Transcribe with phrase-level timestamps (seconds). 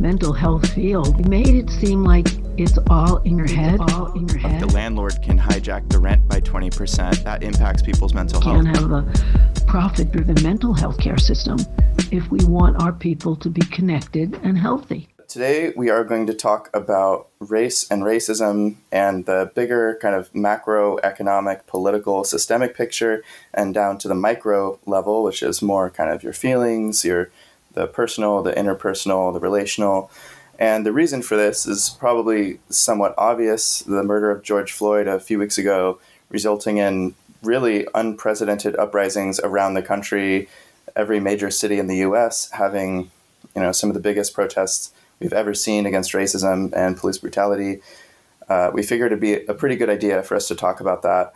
[0.00, 4.38] mental health field made it seem like it's all in your head, all in your
[4.38, 4.62] head.
[4.62, 7.22] The landlord can hijack the rent by 20%.
[7.22, 8.64] That impacts people's mental health.
[8.64, 11.58] We Can't have a profit-driven mental health care system
[12.10, 15.08] if we want our people to be connected and healthy.
[15.28, 20.32] Today, we are going to talk about race and racism and the bigger kind of
[20.32, 23.22] macroeconomic, political, systemic picture,
[23.54, 27.30] and down to the micro level, which is more kind of your feelings, your
[27.72, 30.10] the personal, the interpersonal, the relational.
[30.58, 33.80] And the reason for this is probably somewhat obvious.
[33.80, 35.98] The murder of George Floyd a few weeks ago,
[36.28, 40.48] resulting in really unprecedented uprisings around the country,
[40.94, 43.10] every major city in the US having,
[43.54, 47.80] you know, some of the biggest protests we've ever seen against racism and police brutality.
[48.48, 51.32] Uh, we figured it'd be a pretty good idea for us to talk about that.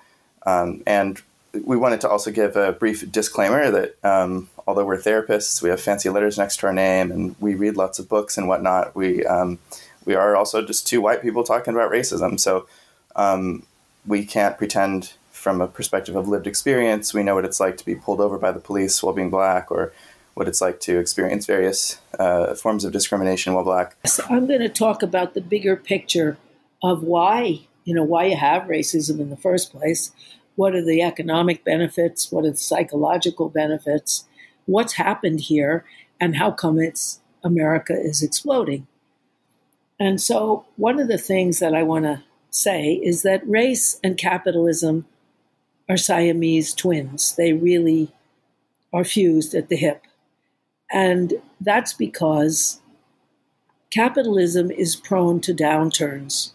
[0.47, 1.23] Um, and
[1.63, 5.81] we wanted to also give a brief disclaimer that um, although we're therapists, we have
[5.81, 8.95] fancy letters next to our name, and we read lots of books and whatnot.
[8.95, 9.59] We um,
[10.05, 12.39] we are also just two white people talking about racism.
[12.39, 12.67] So
[13.17, 13.67] um,
[14.07, 17.15] we can't pretend from a perspective of lived experience.
[17.15, 19.71] We know what it's like to be pulled over by the police while being black,
[19.71, 19.93] or
[20.35, 23.97] what it's like to experience various uh, forms of discrimination while black.
[24.07, 26.37] So I'm going to talk about the bigger picture
[26.83, 30.13] of why, you know, why you have racism in the first place.
[30.57, 32.31] What are the economic benefits?
[32.31, 34.25] What are the psychological benefits?
[34.67, 35.85] What's happened here?
[36.21, 38.87] And how come it's America is exploding?
[39.99, 44.17] And so, one of the things that I want to say is that race and
[44.17, 45.07] capitalism
[45.89, 47.35] are Siamese twins.
[47.37, 48.13] They really
[48.93, 50.03] are fused at the hip.
[50.93, 52.81] And that's because
[53.91, 56.53] capitalism is prone to downturns.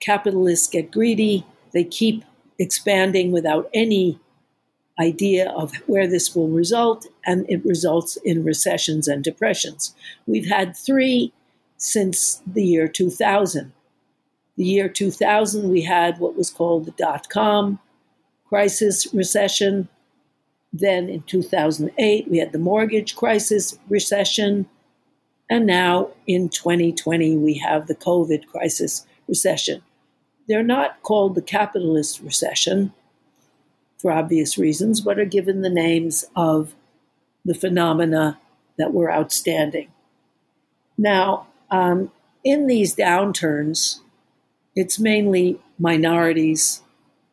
[0.00, 2.24] Capitalists get greedy, they keep
[2.58, 4.18] expanding without any
[5.00, 9.94] idea of where this will result, and it results in recessions and depressions.
[10.26, 11.32] We've had three
[11.76, 13.72] since the year 2000.
[14.56, 17.80] The year 2000, we had what was called the dot com
[18.48, 19.88] crisis recession.
[20.72, 24.68] Then in 2008, we had the mortgage crisis recession.
[25.50, 29.82] And now in 2020, we have the COVID crisis recession.
[30.48, 32.92] They're not called the capitalist recession
[33.98, 36.74] for obvious reasons, but are given the names of
[37.44, 38.38] the phenomena
[38.76, 39.88] that were outstanding.
[40.98, 42.10] Now, um,
[42.44, 44.00] in these downturns,
[44.76, 46.82] it's mainly minorities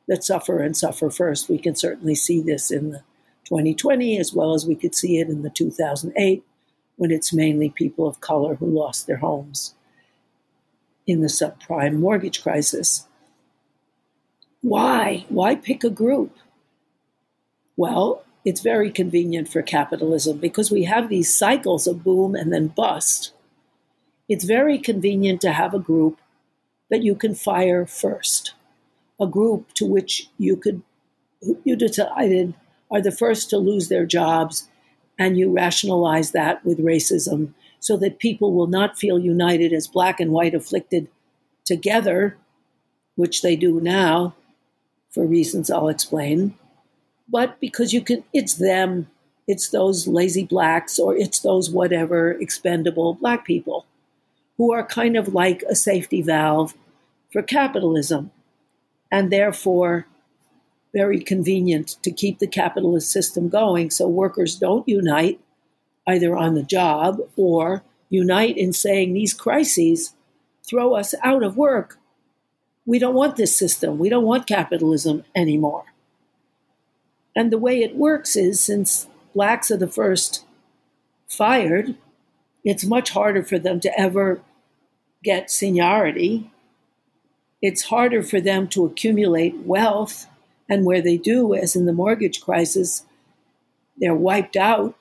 [0.08, 1.50] that suffer and suffer first.
[1.50, 3.04] We can certainly see this in the
[3.46, 6.44] 2020, as well as we could see it in the 2008,
[6.96, 9.74] when it's mainly people of color who lost their homes
[11.12, 13.06] in the subprime mortgage crisis.
[14.62, 15.26] Why?
[15.28, 16.38] Why pick a group?
[17.76, 22.68] Well, it's very convenient for capitalism because we have these cycles of boom and then
[22.68, 23.34] bust.
[24.30, 26.20] It's very convenient to have a group
[26.90, 28.54] that you can fire first,
[29.20, 30.82] a group to which you could
[31.64, 32.54] you decided
[32.92, 34.70] are the first to lose their jobs,
[35.18, 40.22] and you rationalize that with racism so that people will not feel united as black
[40.22, 41.09] and white afflicted
[41.66, 42.38] together,
[43.16, 44.34] which they do now
[45.09, 46.56] for reasons I'll explain,
[47.28, 49.08] but because you can, it's them,
[49.47, 53.86] it's those lazy blacks, or it's those whatever expendable black people
[54.58, 56.75] who are kind of like a safety valve
[57.34, 58.31] for capitalism.
[59.12, 60.06] And therefore,
[60.94, 65.40] very convenient to keep the capitalist system going so workers don't unite
[66.07, 70.13] either on the job or unite in saying these crises
[70.67, 71.97] throw us out of work.
[72.85, 73.97] We don't want this system.
[73.97, 75.85] We don't want capitalism anymore.
[77.35, 80.45] And the way it works is since blacks are the first
[81.28, 81.95] fired,
[82.63, 84.41] it's much harder for them to ever
[85.23, 86.51] get seniority.
[87.62, 90.28] It's harder for them to accumulate wealth
[90.69, 93.06] and where they do, as in the mortgage crisis,
[93.97, 94.95] they're wiped out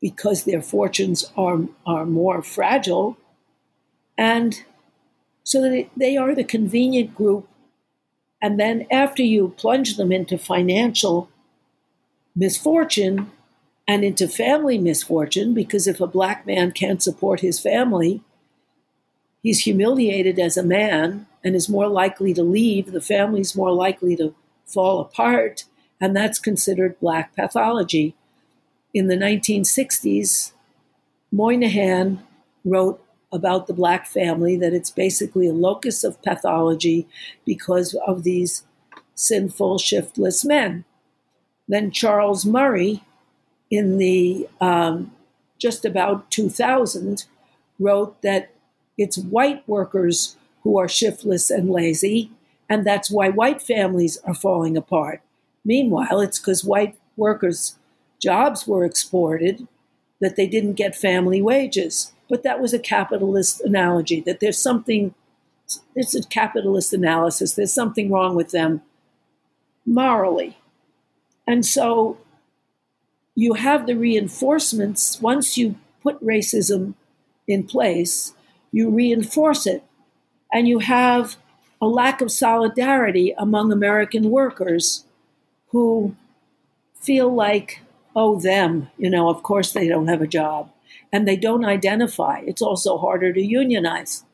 [0.00, 3.16] because their fortunes are, are more fragile.
[4.16, 4.62] And
[5.42, 7.48] so they, they are the convenient group.
[8.40, 11.28] And then after you plunge them into financial
[12.36, 13.30] misfortune
[13.88, 18.22] and into family misfortune, because if a black man can't support his family,
[19.42, 22.92] he's humiliated as a man and is more likely to leave.
[22.92, 24.34] The family's more likely to
[24.66, 25.64] fall apart,
[26.00, 28.14] and that's considered black pathology.
[28.94, 30.52] In the 1960s,
[31.30, 32.22] Moynihan
[32.64, 37.06] wrote about the black family that it's basically a locus of pathology
[37.44, 38.64] because of these
[39.14, 40.84] sinful, shiftless men.
[41.66, 43.02] Then Charles Murray,
[43.70, 45.12] in the um,
[45.58, 47.26] just about 2000,
[47.78, 48.50] wrote that
[48.96, 52.30] it's white workers who are shiftless and lazy,
[52.68, 55.20] and that's why white families are falling apart.
[55.64, 57.76] Meanwhile, it's because white workers'
[58.20, 59.66] jobs were exported
[60.20, 62.12] that they didn't get family wages.
[62.28, 65.14] But that was a capitalist analogy, that there's something,
[65.94, 68.82] it's a capitalist analysis, there's something wrong with them
[69.86, 70.58] morally.
[71.46, 72.18] And so
[73.34, 75.20] you have the reinforcements.
[75.22, 76.94] Once you put racism
[77.46, 78.34] in place,
[78.72, 79.82] you reinforce it.
[80.52, 81.36] And you have
[81.80, 85.04] a lack of solidarity among American workers
[85.68, 86.14] who
[87.00, 87.80] feel like,
[88.18, 90.70] oh, them, you know, of course they don't have a job.
[91.12, 92.40] And they don't identify.
[92.40, 94.24] It's also harder to unionize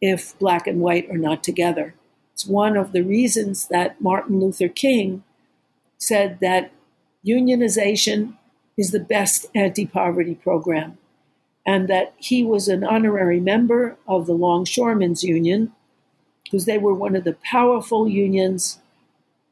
[0.00, 1.94] if black and white are not together.
[2.32, 5.24] It's one of the reasons that Martin Luther King
[5.98, 6.70] said that
[7.26, 8.34] unionization
[8.78, 10.96] is the best anti poverty program,
[11.66, 15.72] and that he was an honorary member of the Longshoremen's Union
[16.44, 18.78] because they were one of the powerful unions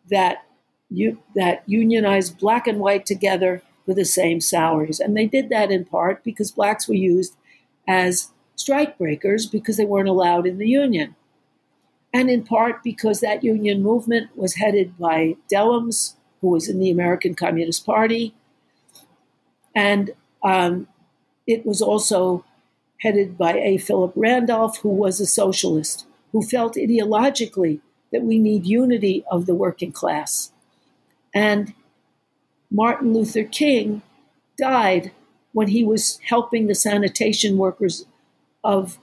[0.09, 0.45] that
[1.35, 5.01] that unionized black and white together for the same salaries.
[5.01, 7.35] And they did that in part because blacks were used
[7.87, 11.15] as strike breakers because they weren't allowed in the union.
[12.13, 16.91] And in part because that union movement was headed by Dellums, who was in the
[16.91, 18.35] American Communist Party.
[19.75, 20.13] And
[20.43, 20.89] um,
[21.47, 22.45] it was also
[23.01, 23.79] headed by A.
[23.79, 27.81] Philip Randolph, who was a socialist, who felt ideologically
[28.13, 30.53] that we need unity of the working class.
[31.39, 31.73] And
[32.69, 34.03] Martin Luther King
[34.59, 35.13] died
[35.53, 38.07] when he was helping the sanitation workers
[38.65, 38.99] of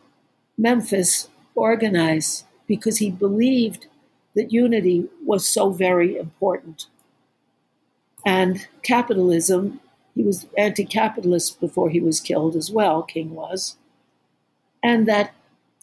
[0.57, 3.87] Memphis organize because he believed
[4.35, 6.87] that unity was so very important.
[8.25, 9.79] And capitalism,
[10.13, 13.77] he was anti capitalist before he was killed as well, King was,
[14.83, 15.33] and that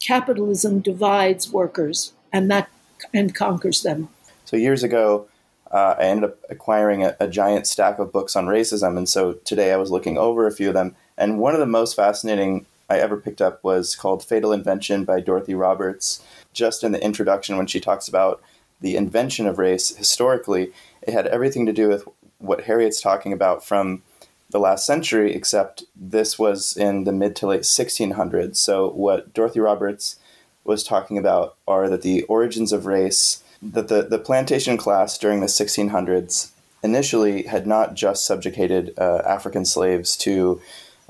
[0.03, 2.69] capitalism divides workers and that
[3.15, 4.11] and conquers them.
[4.45, 5.29] So years ago,
[5.73, 8.99] uh, I ended up acquiring a, a, giant stack of books on racism.
[8.99, 10.95] And so today I was looking over a few of them.
[11.17, 15.21] And one of the most fascinating I ever picked up was called Fatal Invention by
[15.21, 16.23] Dorothy Roberts.
[16.53, 18.43] Just in the introduction, when she talks about
[18.83, 22.07] the invention of race historically, it had everything to do with
[22.39, 24.03] what Harriet's talking about from
[24.51, 28.57] the last century, except this was in the mid to late 1600s.
[28.57, 30.17] So, what Dorothy Roberts
[30.65, 35.41] was talking about are that the origins of race that the, the plantation class during
[35.41, 36.51] the 1600s
[36.83, 40.61] initially had not just subjugated uh, African slaves to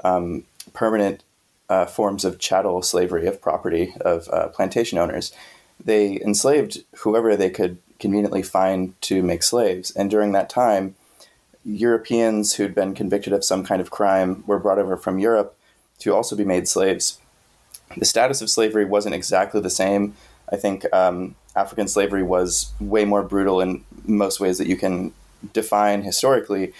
[0.04, 0.44] um,
[0.74, 1.22] permanent
[1.70, 5.32] uh, forms of chattel slavery of property of uh, plantation owners.
[5.82, 9.90] They enslaved whoever they could conveniently find to make slaves.
[9.92, 10.94] And during that time,
[11.64, 15.56] Europeans who'd been convicted of some kind of crime were brought over from Europe
[16.00, 17.18] to also be made slaves.
[17.96, 20.14] The status of slavery wasn't exactly the same.
[20.50, 25.12] I think um, African slavery was way more brutal in most ways that you can
[25.52, 26.72] define historically.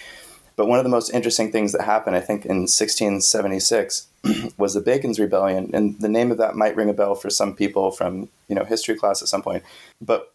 [0.55, 4.07] But one of the most interesting things that happened, I think, in 1676
[4.57, 7.55] was the Bacon's Rebellion, and the name of that might ring a bell for some
[7.55, 9.63] people from you know history class at some point.
[10.01, 10.31] But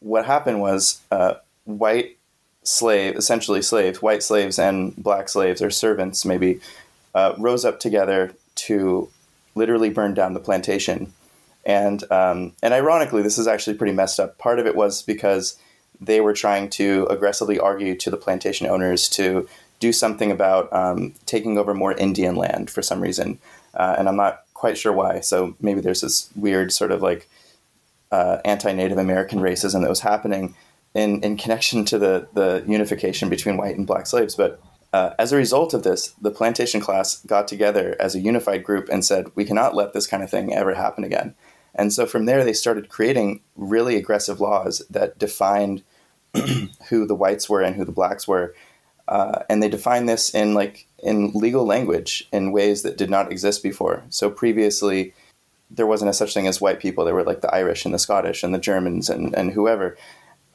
[0.00, 1.34] what happened was uh,
[1.64, 2.18] white
[2.64, 6.60] slave, essentially slaves, white slaves and black slaves or servants maybe,
[7.14, 9.08] uh, rose up together to
[9.54, 11.12] literally burn down the plantation
[11.64, 14.38] and um, and ironically, this is actually pretty messed up.
[14.38, 15.58] Part of it was because
[16.00, 21.14] they were trying to aggressively argue to the plantation owners to do something about um,
[21.26, 23.38] taking over more Indian land for some reason,
[23.74, 25.20] uh, and I'm not quite sure why.
[25.20, 27.28] So maybe there's this weird sort of like
[28.10, 30.54] uh, anti-Native American racism that was happening
[30.94, 34.60] in in connection to the the unification between white and black slaves, but.
[34.94, 38.90] Uh, as a result of this, the plantation class got together as a unified group
[38.92, 41.34] and said, "We cannot let this kind of thing ever happen again."
[41.74, 45.82] And so from there, they started creating really aggressive laws that defined
[46.88, 48.54] who the whites were and who the blacks were.
[49.08, 53.32] Uh, and they defined this in like in legal language in ways that did not
[53.32, 54.02] exist before.
[54.10, 55.12] So previously,
[55.70, 57.04] there wasn't a such thing as white people.
[57.04, 59.96] There were like the Irish and the Scottish and the Germans and, and whoever.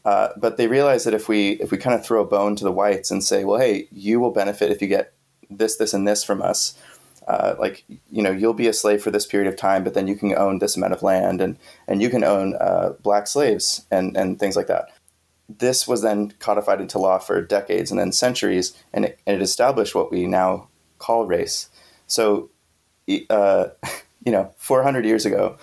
[0.06, 2.64] Uh, but they realized that if we if we kind of throw a bone to
[2.64, 5.14] the whites and say, well, hey, you will benefit if you get
[5.50, 6.78] this, this, and this from us,
[7.28, 10.08] uh, like you know you'll be a slave for this period of time, but then
[10.08, 11.58] you can own this amount of land and
[11.88, 14.90] and you can own uh, black slaves and and things like that.
[15.50, 19.42] This was then codified into law for decades and then centuries, and it, and it
[19.42, 20.70] established what we now
[21.00, 21.70] call race.
[22.08, 22.50] So,
[23.30, 23.68] uh,
[24.26, 25.58] you know, 400 years ago,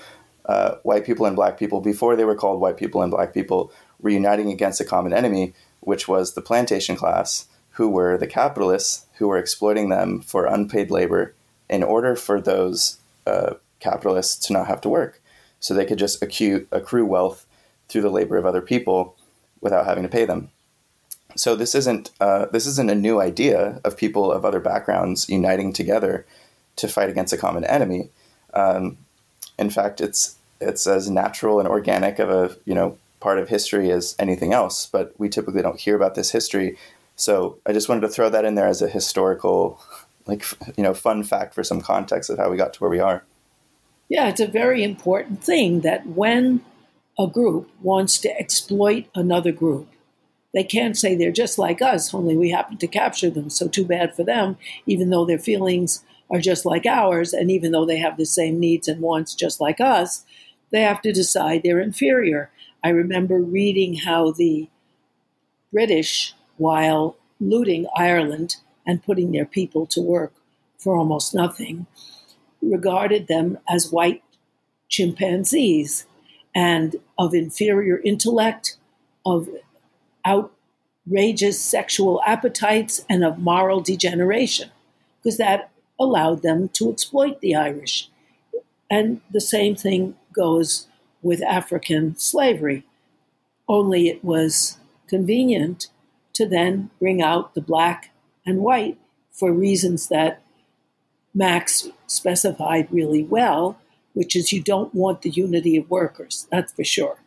[0.47, 3.73] uh, white people and black people, before they were called white people and black people,
[4.01, 9.07] were uniting against a common enemy, which was the plantation class, who were the capitalists
[9.15, 11.35] who were exploiting them for unpaid labor
[11.69, 15.21] in order for those uh, capitalists to not have to work,
[15.61, 17.47] so they could just accrue, accrue wealth
[17.89, 19.17] through the labor of other people
[19.61, 20.51] without having to pay them.
[21.37, 25.73] So this isn't uh, this isn't a new idea of people of other backgrounds uniting
[25.73, 26.27] together
[26.77, 28.11] to fight against a common enemy.
[28.53, 28.99] Um,
[29.59, 33.91] in fact, it's it's as natural and organic of a you know part of history
[33.91, 34.87] as anything else.
[34.87, 36.77] But we typically don't hear about this history.
[37.17, 39.81] So I just wanted to throw that in there as a historical,
[40.27, 40.45] like
[40.77, 43.25] you know, fun fact for some context of how we got to where we are.
[44.09, 46.63] Yeah, it's a very important thing that when
[47.19, 49.89] a group wants to exploit another group,
[50.53, 53.51] they can't say they're just like us, only we happen to capture them.
[53.51, 57.73] So too bad for them, even though their feelings are just like ours, and even
[57.73, 60.25] though they have the same needs and wants just like us,
[60.71, 62.51] they have to decide they're inferior.
[62.83, 64.69] I remember reading how the
[65.73, 70.33] British, while looting Ireland and putting their people to work
[70.79, 71.87] for almost nothing,
[72.61, 74.23] regarded them as white
[74.89, 76.07] chimpanzees
[76.55, 78.77] and of inferior intellect,
[79.27, 79.49] of
[80.27, 84.71] outrageous sexual appetites, and of moral degeneration,
[85.23, 88.09] because that allowed them to exploit the Irish.
[88.91, 90.87] And the same thing goes
[91.23, 92.85] with African slavery,
[93.67, 95.89] only it was convenient
[96.35, 98.11] to then bring out the black
[98.47, 98.99] and white
[99.31, 100.43] for reasons that
[101.35, 103.79] Max specified really well,
[104.13, 107.19] which is you don't want the unity of workers, that's for sure.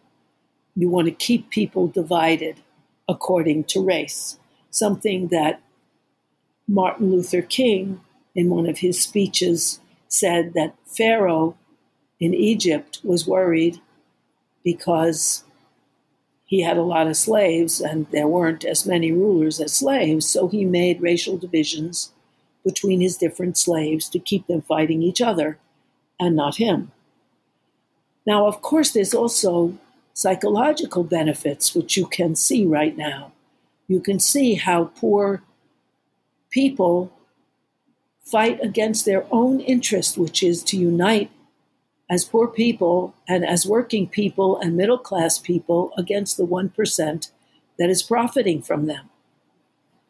[0.76, 2.62] You want to keep people divided
[3.10, 4.38] according to race,
[4.70, 5.62] something that
[6.68, 8.02] Martin Luther King,
[8.36, 11.58] in one of his speeches, said that Pharaoh
[12.20, 13.82] in Egypt was worried
[14.64, 15.44] because
[16.48, 20.48] he had a lot of slaves and there weren't as many rulers as slaves, so
[20.48, 22.13] he made racial divisions
[22.63, 25.60] between his different slaves to keep them fighting each other
[26.20, 26.92] and not him.
[28.25, 29.77] Now, of course, there's also
[30.13, 33.34] psychological benefits, which you can see right now.
[33.89, 35.44] You can see how poor
[36.50, 37.12] people
[38.24, 41.30] fight against their own interest, which is to unite
[42.10, 47.32] as poor people and as working people and middle class people against the 1%
[47.78, 49.10] that is profiting from them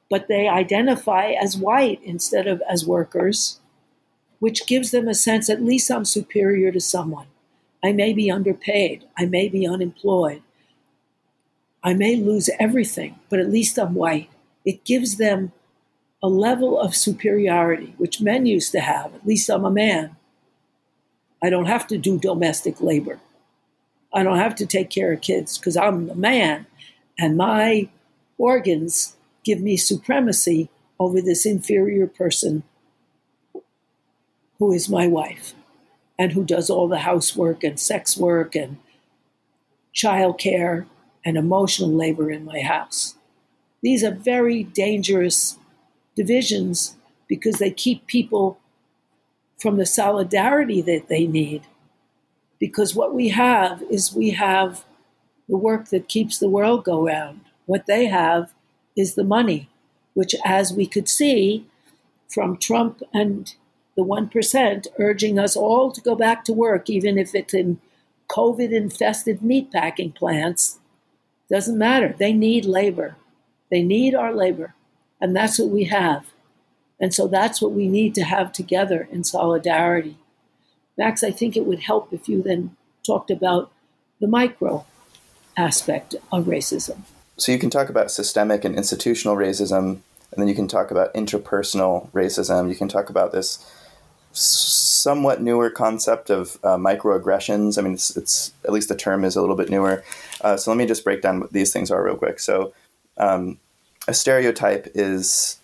[0.10, 3.60] but they identify as white instead of as workers,
[4.39, 7.27] which gives them a sense at least I'm superior to someone.
[7.84, 10.42] I may be underpaid, I may be unemployed,
[11.84, 14.30] I may lose everything, but at least I'm white.
[14.66, 15.51] It gives them
[16.22, 19.13] a level of superiority, which men used to have.
[19.13, 20.16] At least I'm a man.
[21.44, 23.20] I don't have to do domestic labor.
[24.13, 26.65] I don't have to take care of kids because I'm the man
[27.20, 27.89] and my
[28.38, 32.63] organs give me supremacy over this inferior person
[34.60, 35.53] who is my wife
[36.17, 38.77] and who does all the housework and sex work and
[39.94, 40.86] childcare
[41.24, 43.15] and emotional labor in my house.
[43.82, 45.58] These are very dangerous
[46.15, 46.96] divisions
[47.27, 48.60] because they keep people
[49.58, 51.64] from the solidarity that they need.
[52.60, 54.84] Because what we have is we have
[55.48, 57.42] the work that keeps the world go round.
[57.66, 58.52] What they have
[58.96, 59.70] is the money,
[60.14, 61.66] which, as we could see
[62.28, 63.54] from Trump and
[63.96, 67.80] the 1% urging us all to go back to work, even if it's in
[68.30, 70.80] COVID infested meatpacking plants,
[71.50, 72.14] doesn't matter.
[72.18, 73.16] They need labor.
[73.72, 74.76] They need our labor.
[75.22, 76.26] And that's what we have.
[77.00, 80.18] And so that's what we need to have together in solidarity.
[80.98, 82.75] Max, I think it would help if you then
[83.06, 83.72] talked about
[84.20, 84.86] the micro
[85.56, 87.01] aspect of racism.
[87.38, 90.00] So you can talk about systemic and institutional racism,
[90.32, 92.70] and then you can talk about interpersonal racism.
[92.70, 93.72] You can talk about this
[94.32, 97.77] somewhat newer concept of uh, microaggressions.
[97.77, 100.04] I mean, it's, it's, at least the term is a little bit newer.
[100.42, 102.39] Uh, so let me just break down what these things are real quick.
[102.39, 102.74] So
[103.18, 103.60] um,
[104.08, 105.60] a stereotype is,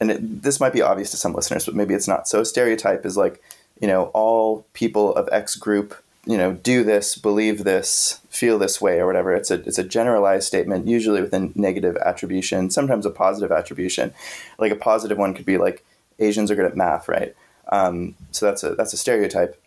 [0.00, 2.28] and it, this might be obvious to some listeners, but maybe it's not.
[2.28, 3.42] So stereotype is like,
[3.80, 8.80] you know, all people of X group you know, do this, believe this, feel this
[8.80, 9.32] way, or whatever.
[9.32, 14.12] It's a it's a generalized statement, usually with a negative attribution, sometimes a positive attribution.
[14.58, 15.84] Like a positive one could be like
[16.18, 17.34] Asians are good at math, right?
[17.70, 19.60] Um, so that's a that's a stereotype,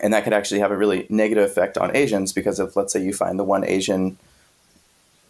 [0.00, 3.02] and that could actually have a really negative effect on Asians because if let's say
[3.02, 4.18] you find the one Asian.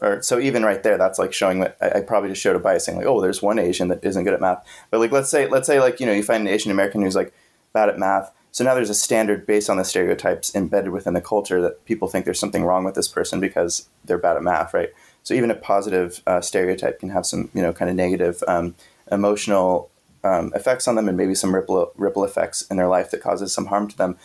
[0.01, 2.61] Or so even right there, that's like showing that I, I probably just showed a
[2.61, 4.65] bias saying like, oh, there's one Asian that isn't good at math.
[4.91, 7.17] But like, let's say, let's say like you know you find an Asian American who's
[7.17, 7.33] like
[7.73, 11.21] bad at math, so now there's a standard based on the stereotypes embedded within the
[11.21, 14.75] culture that people think there's something wrong with this person because they're bad at math,
[14.75, 14.91] right?
[15.23, 18.75] So even a positive uh, stereotype can have some, you know, kind of negative um,
[19.13, 19.91] emotional
[20.25, 23.53] um, effects on them and maybe some ripple ripple effects in their life that causes
[23.53, 24.17] some harm to them.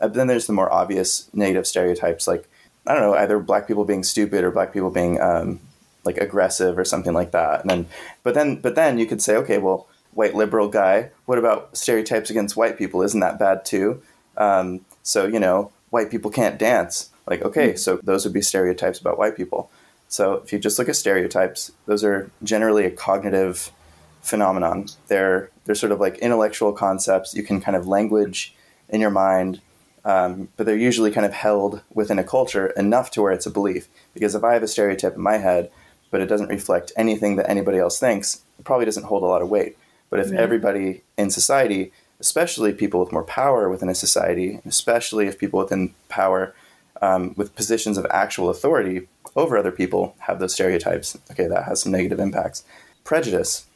[0.00, 2.48] Uh, but then there's the more obvious negative stereotypes, like
[2.86, 5.60] I don't know, either black people being stupid or black people being um,
[6.04, 7.60] like aggressive or something like that.
[7.60, 7.86] And then,
[8.22, 11.10] but then, but then you could say, okay, well, white liberal guy.
[11.26, 13.02] What about stereotypes against white people?
[13.02, 14.02] Isn't that bad too?
[14.36, 17.10] Um, so you know, white people can't dance.
[17.26, 17.76] Like, okay, hmm.
[17.76, 19.70] so those would be stereotypes about white people.
[20.08, 23.72] So if you just look at stereotypes, those are generally a cognitive
[24.20, 24.86] phenomenon.
[25.08, 28.54] They're they're sort of like intellectual concepts you can kind of language
[28.88, 29.60] in your mind,
[30.04, 33.50] um, but they're usually kind of held within a culture enough to where it's a
[33.50, 33.88] belief.
[34.14, 35.70] Because if I have a stereotype in my head,
[36.10, 39.42] but it doesn't reflect anything that anybody else thinks, it probably doesn't hold a lot
[39.42, 39.76] of weight.
[40.10, 40.40] But if right.
[40.40, 45.94] everybody in society, especially people with more power within a society, especially if people within
[46.08, 46.54] power
[47.00, 51.82] um, with positions of actual authority over other people have those stereotypes, okay, that has
[51.82, 52.64] some negative impacts.
[53.04, 53.66] Prejudice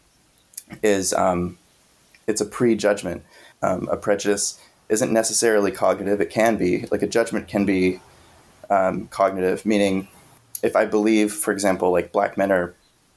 [0.83, 1.59] is um,
[2.27, 3.25] it's a prejudgment.
[3.63, 6.21] Um, a prejudice isn't necessarily cognitive.
[6.21, 8.01] It can be like a judgment can be
[8.71, 10.09] um, cognitive, meaning
[10.63, 12.75] if I believe, for example, like black men are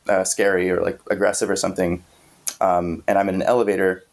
[0.07, 2.03] uh, scary or like aggressive or something,
[2.61, 4.03] um, and I'm in an elevator,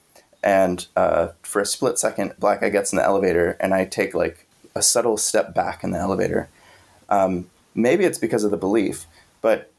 [0.42, 4.14] and uh, for a split second, black guy gets in the elevator, and I take
[4.14, 6.48] like a subtle step back in the elevator.
[7.08, 9.06] Um, maybe it's because of the belief,
[9.40, 9.70] but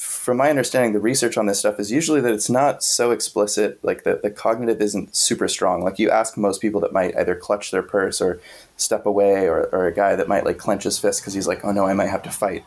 [0.00, 3.78] from my understanding, the research on this stuff is usually that it's not so explicit,
[3.82, 5.84] like the, the cognitive isn't super strong.
[5.84, 8.40] Like you ask most people that might either clutch their purse or
[8.76, 11.64] step away, or, or a guy that might like clench his fist because he's like,
[11.64, 12.64] oh no, I might have to fight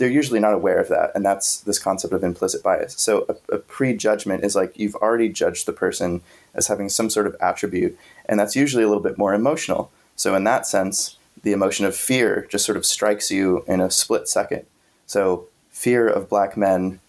[0.00, 2.94] they're usually not aware of that, and that's this concept of implicit bias.
[2.94, 6.22] So a, a prejudgment is like you've already judged the person
[6.54, 9.92] as having some sort of attribute, and that's usually a little bit more emotional.
[10.16, 13.90] So in that sense, the emotion of fear just sort of strikes you in a
[13.90, 14.64] split second.
[15.04, 15.48] So
[15.80, 17.00] fear of black men,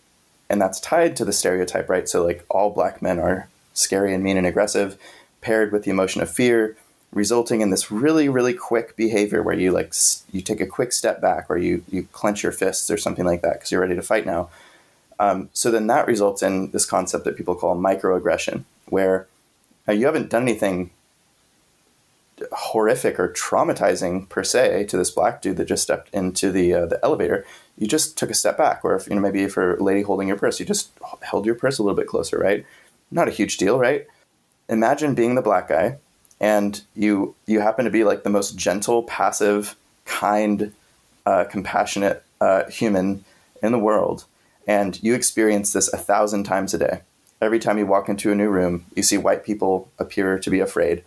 [0.49, 2.07] and that's tied to the stereotype, right?
[2.07, 4.97] So like all black men are scary and mean and aggressive,
[5.41, 6.77] paired with the emotion of fear
[7.13, 9.93] resulting in this really really quick behavior where you like
[10.31, 13.41] you take a quick step back or you you clench your fists or something like
[13.41, 14.50] that because you're ready to fight now
[15.19, 19.27] um, so then that results in this concept that people call microaggression where
[19.89, 20.89] you haven't done anything
[22.53, 26.85] horrific or traumatizing per se to this black dude that just stepped into the uh,
[26.85, 27.46] the elevator
[27.81, 30.27] you just took a step back or if you know maybe for a lady holding
[30.27, 30.91] your purse you just
[31.24, 32.65] held your purse a little bit closer right
[33.09, 34.07] not a huge deal right
[34.70, 35.98] imagine being the black guy
[36.41, 40.74] and you you happen to be like the most gentle, passive, kind,
[41.25, 43.24] uh, compassionate uh, human
[43.61, 44.25] in the world,
[44.67, 47.01] and you experience this a thousand times a day.
[47.39, 50.59] Every time you walk into a new room, you see white people appear to be
[50.59, 51.03] afraid.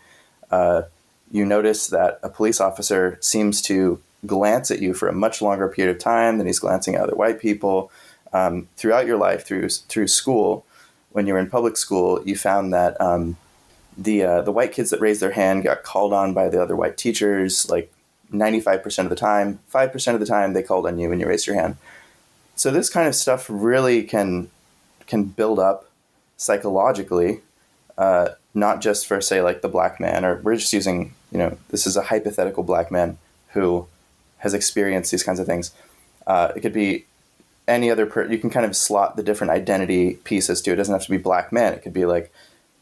[0.51, 0.83] Uh,
[1.31, 5.69] you notice that a police officer seems to glance at you for a much longer
[5.69, 7.91] period of time than he's glancing at other white people.
[8.33, 10.67] Um, throughout your life, through through school,
[11.11, 13.37] when you were in public school, you found that um,
[13.97, 16.77] the uh, the white kids that raised their hand got called on by the other
[16.77, 17.93] white teachers like
[18.33, 21.47] 95% of the time 5% of the time they called on you when you raised
[21.47, 21.77] your hand
[22.57, 24.51] so this kind of stuff really can
[25.07, 25.91] can build up
[26.37, 27.41] psychologically
[27.97, 31.57] uh, not just for say like the black man or we're just using you know
[31.69, 33.19] this is a hypothetical black man
[33.51, 33.87] who
[34.45, 35.73] has experienced these kinds of things
[36.29, 37.05] uh, it could be
[37.67, 40.77] any other per you can kind of slot the different identity pieces to it.
[40.77, 42.33] Doesn't have to be black man it could be like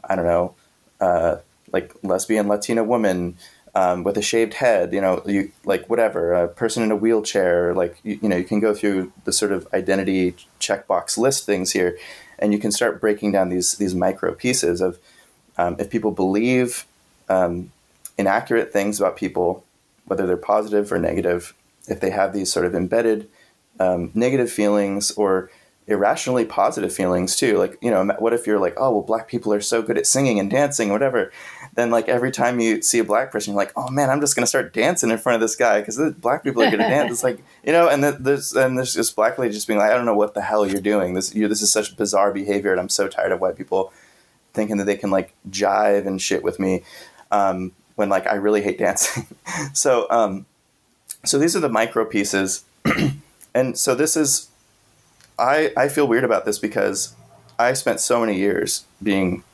[0.04, 0.54] i don't know
[1.00, 1.36] uh,
[1.72, 3.36] like lesbian Latina woman
[3.74, 7.74] um, with a shaved head, you know, you like whatever, a person in a wheelchair,
[7.74, 11.72] like you, you know, you can go through the sort of identity checkbox list things
[11.72, 11.96] here,
[12.38, 14.98] and you can start breaking down these these micro pieces of
[15.56, 16.84] um, if people believe
[17.30, 17.72] um,
[18.18, 19.64] inaccurate things about people,
[20.06, 21.54] whether they're positive or negative,
[21.88, 23.28] if they have these sort of embedded
[23.80, 25.50] um, negative feelings or
[25.86, 27.58] irrationally positive feelings too.
[27.58, 30.06] Like, you know, what if you're like, oh, well, black people are so good at
[30.06, 31.32] singing and dancing, whatever.
[31.74, 34.36] Then, like, every time you see a black person, you're like, oh man, I'm just
[34.36, 36.88] going to start dancing in front of this guy because black people are good at
[36.88, 37.10] dance.
[37.10, 39.94] It's like, you know, and there's and there's this black lady just being like, I
[39.94, 41.14] don't know what the hell you're doing.
[41.14, 43.92] This you this is such bizarre behavior, and I'm so tired of white people
[44.52, 46.82] thinking that they can like jive and shit with me
[47.32, 49.26] um, when like I really hate dancing.
[49.72, 50.46] so, um,
[51.24, 52.64] so these are the micro pieces,
[53.54, 54.48] and so this is
[55.38, 57.14] I, I feel weird about this because
[57.58, 59.44] I spent so many years being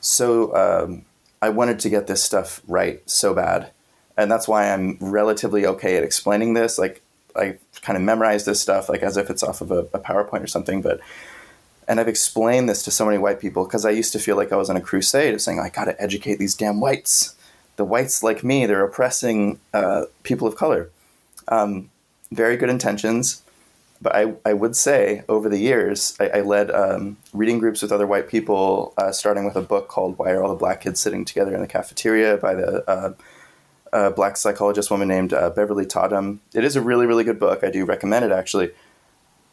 [0.00, 1.04] so um,
[1.40, 3.70] I wanted to get this stuff right so bad,
[4.16, 6.78] and that's why I'm relatively okay at explaining this.
[6.78, 7.02] Like
[7.36, 10.42] I kind of memorize this stuff like as if it's off of a, a PowerPoint
[10.42, 11.00] or something, but
[11.86, 14.52] and I've explained this to so many white people because I used to feel like
[14.52, 17.34] I was on a crusade of saying I got to educate these damn whites.
[17.76, 20.90] The whites like me, they're oppressing uh, people of color.
[21.48, 21.90] Um,
[22.30, 23.42] very good intentions,
[24.04, 27.90] But I, I would say over the years, I, I led um, reading groups with
[27.90, 31.00] other white people, uh, starting with a book called Why Are All the Black Kids
[31.00, 33.14] Sitting Together in the Cafeteria by the uh,
[33.94, 36.42] uh, black psychologist woman named uh, Beverly Tatum.
[36.52, 37.64] It is a really, really good book.
[37.64, 38.72] I do recommend it actually.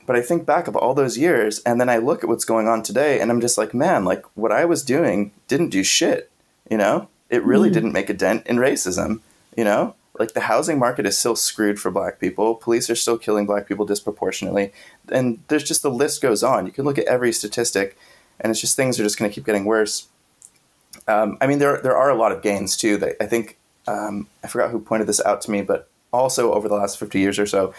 [0.06, 2.68] But I think back of all those years, and then I look at what's going
[2.68, 6.30] on today, and I'm just like, man, like what I was doing didn't do shit.
[6.70, 7.74] You know, it really mm.
[7.74, 9.22] didn't make a dent in racism.
[9.58, 12.56] You know, like the housing market is still screwed for black people.
[12.56, 14.72] Police are still killing black people disproportionately.
[15.12, 16.66] And there's just the list goes on.
[16.66, 17.98] You can look at every statistic
[18.40, 20.08] and it's just things are just going to keep getting worse.
[21.08, 22.98] Um, I mean, there, there are a lot of gains too.
[22.98, 26.68] That I think, um, I forgot who pointed this out to me, but also over
[26.68, 27.74] the last 50 years or so,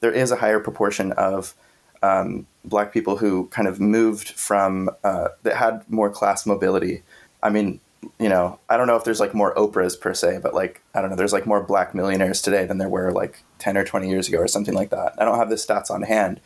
[0.00, 1.54] there is a higher proportion of
[2.02, 7.02] um, black people who kind of moved from, uh, that had more class mobility.
[7.42, 7.80] I mean,
[8.18, 11.00] you know, I don't know if there's like more Oprahs per se, but like, I
[11.00, 14.08] don't know, there's like more black millionaires today than there were like 10 or 20
[14.08, 15.14] years ago or something like that.
[15.18, 16.40] I don't have the stats on hand.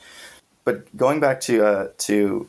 [0.64, 2.48] But going back to, uh, to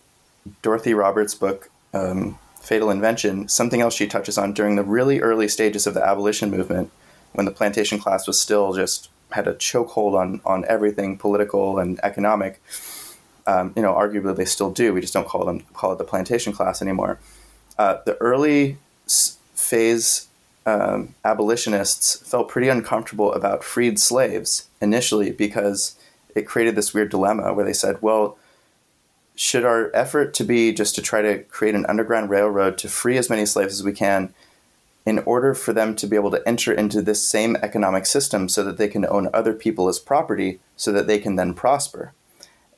[0.61, 5.47] Dorothy Roberts' book, um, Fatal Invention, something else she touches on during the really early
[5.47, 6.91] stages of the abolition movement,
[7.33, 11.99] when the plantation class was still just had a chokehold on, on everything political and
[12.03, 12.61] economic.
[13.45, 14.93] Um, you know, arguably they still do.
[14.93, 17.19] We just don't call them call it the plantation class anymore.
[17.77, 18.77] Uh, the early
[19.53, 20.27] phase
[20.65, 25.95] um, abolitionists felt pretty uncomfortable about freed slaves initially because
[26.35, 28.37] it created this weird dilemma where they said, well,
[29.35, 33.17] should our effort to be just to try to create an underground railroad to free
[33.17, 34.33] as many slaves as we can
[35.05, 38.63] in order for them to be able to enter into this same economic system so
[38.63, 42.13] that they can own other people as property so that they can then prosper?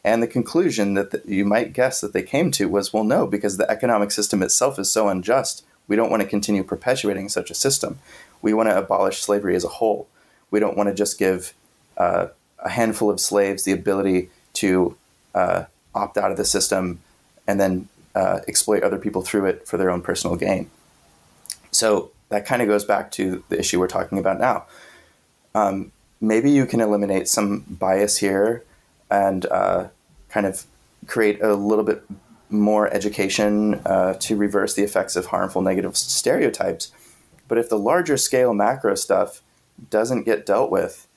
[0.04, 3.28] And the conclusion that the, you might guess that they came to was well, no,
[3.28, 7.52] because the economic system itself is so unjust we don't want to continue perpetuating such
[7.52, 8.00] a system.
[8.42, 10.08] We want to abolish slavery as a whole.
[10.52, 11.54] We don't want to just give
[11.98, 12.28] uh,
[12.60, 14.96] a handful of slaves the ability to
[15.34, 17.00] uh, opt out of the system
[17.48, 20.70] and then uh, exploit other people through it for their own personal gain.
[21.72, 24.66] So that kind of goes back to the issue we're talking about now.
[25.54, 28.64] Um, maybe you can eliminate some bias here
[29.12, 29.88] and uh,
[30.30, 30.66] kind of
[31.08, 32.04] create a little bit
[32.50, 36.92] more education uh, to reverse the effects of harmful negative stereotypes.
[37.48, 39.42] But if the larger scale macro stuff
[39.90, 41.08] doesn't get dealt with,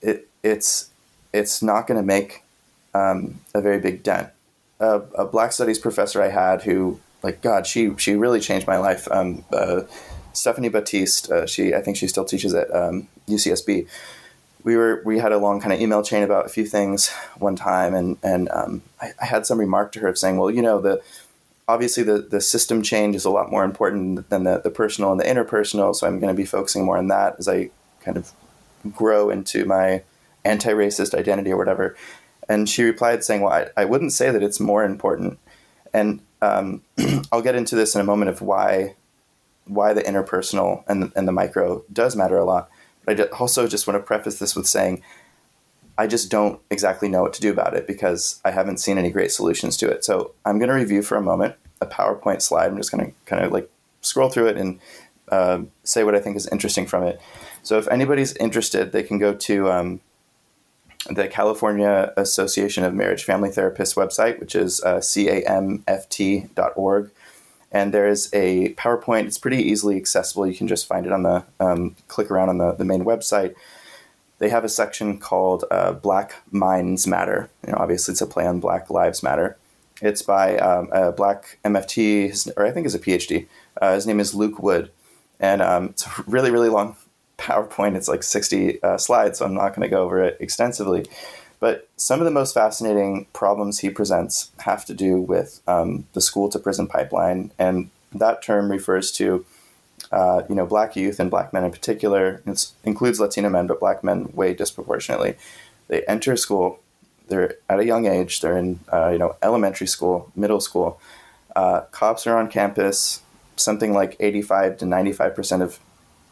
[0.00, 0.90] it, it's
[1.32, 2.44] it's not going to make
[2.94, 4.30] um, a very big dent.
[4.80, 8.76] Uh, a Black Studies professor I had who, like God, she she really changed my
[8.76, 9.08] life.
[9.10, 9.82] Um, uh,
[10.32, 13.86] Stephanie Batiste, uh, she I think she still teaches at um, UCSB
[14.64, 17.54] we were we had a long kind of email chain about a few things one
[17.54, 20.62] time, and and um, I, I, had some remark to her of saying, well, you
[20.62, 21.02] know, the
[21.68, 25.20] obviously the the system change is a lot more important than the the personal and
[25.20, 28.32] the interpersonal, so I'm going to be focusing more on that as I kind of
[28.92, 30.02] grow into my
[30.44, 31.96] anti-racist identity or whatever.
[32.48, 35.38] And she replied saying, well, I, I wouldn't say that it's more important,
[35.92, 36.82] and um,
[37.32, 38.94] I'll get into this in a moment of why
[39.66, 42.70] why the interpersonal and and the micro does matter a lot
[43.06, 45.02] I also just want to preface this with saying
[45.96, 49.10] I just don't exactly know what to do about it because I haven't seen any
[49.10, 50.04] great solutions to it.
[50.04, 52.66] So I'm going to review for a moment a PowerPoint slide.
[52.66, 54.80] I'm just going to kind of like scroll through it and
[55.28, 57.20] uh, say what I think is interesting from it.
[57.62, 60.00] So if anybody's interested, they can go to um,
[61.08, 67.10] the California Association of Marriage Family Therapists website, which is uh, camft.org
[67.74, 69.26] and there is a PowerPoint.
[69.26, 70.46] It's pretty easily accessible.
[70.46, 73.54] You can just find it on the um, click around on the, the main website.
[74.38, 77.50] They have a section called uh, Black Minds Matter.
[77.66, 79.56] You know, obviously, it's a play on Black Lives Matter.
[80.00, 83.46] It's by um, a Black MFT, or I think is a PhD.
[83.82, 84.92] Uh, his name is Luke Wood,
[85.40, 86.96] and um, it's a really really long
[87.38, 87.96] PowerPoint.
[87.96, 91.06] It's like sixty uh, slides, so I'm not going to go over it extensively.
[91.64, 96.20] But some of the most fascinating problems he presents have to do with um, the
[96.20, 99.46] school to prison pipeline, and that term refers to
[100.12, 102.42] uh, you know black youth and black men in particular.
[102.44, 105.36] It includes Latino men, but black men way disproportionately.
[105.88, 106.80] They enter school.
[107.28, 108.42] They're at a young age.
[108.42, 111.00] They're in uh, you know elementary school, middle school.
[111.56, 113.22] Uh, cops are on campus.
[113.56, 115.80] Something like eighty-five to ninety-five percent of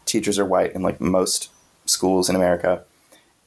[0.05, 1.49] teachers are white in like most
[1.87, 2.83] schools in America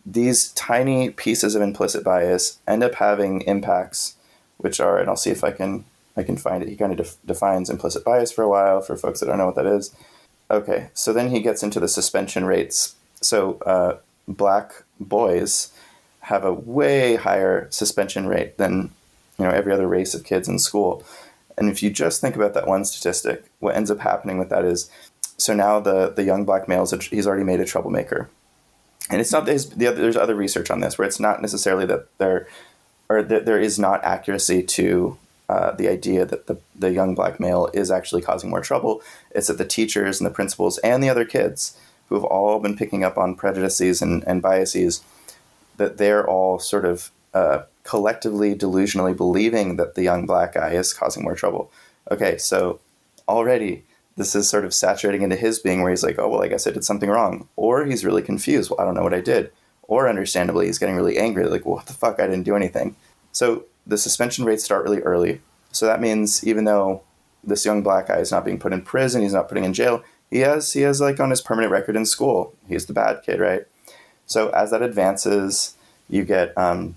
[0.07, 4.15] these tiny pieces of implicit bias end up having impacts,
[4.57, 5.85] which are, and I'll see if I can
[6.17, 6.69] I can find it.
[6.69, 9.47] He kind of def- defines implicit bias for a while for folks that don't know
[9.47, 9.95] what that is.
[10.51, 12.95] Okay, so then he gets into the suspension rates.
[13.21, 15.73] So uh, black boys
[16.21, 18.91] have a way higher suspension rate than
[19.39, 21.05] you know every other race of kids in school.
[21.59, 24.65] And if you just think about that one statistic, what ends up happening with that
[24.65, 24.89] is,
[25.37, 28.31] so now the the young black males he's already made a troublemaker
[29.11, 32.47] and it's not there's, there's other research on this where it's not necessarily that they're
[33.09, 35.17] or th- there is not accuracy to
[35.49, 39.01] uh, the idea that the, the young black male is actually causing more trouble.
[39.31, 42.77] It's that the teachers and the principals and the other kids who have all been
[42.77, 45.03] picking up on prejudices and, and biases,
[45.77, 50.93] that they're all sort of uh, collectively delusionally believing that the young black guy is
[50.93, 51.71] causing more trouble.
[52.11, 52.81] Okay, so
[53.29, 53.85] already
[54.17, 56.67] this is sort of saturating into his being where he's like, oh, well, I guess
[56.67, 57.49] I did something wrong.
[57.57, 58.71] Or he's really confused.
[58.71, 59.53] Well, I don't know what I did.
[59.83, 62.19] Or understandably, he's getting really angry, like, what the fuck?
[62.19, 62.97] I didn't do anything.
[63.33, 65.43] So the suspension rates start really early.
[65.71, 67.03] So that means even though
[67.45, 70.03] this young black guy is not being put in prison, he's not putting in jail,
[70.31, 72.55] he has he has like on his permanent record in school.
[72.67, 73.65] He's the bad kid, right?
[74.27, 75.77] So as that advances,
[76.09, 76.97] you get um,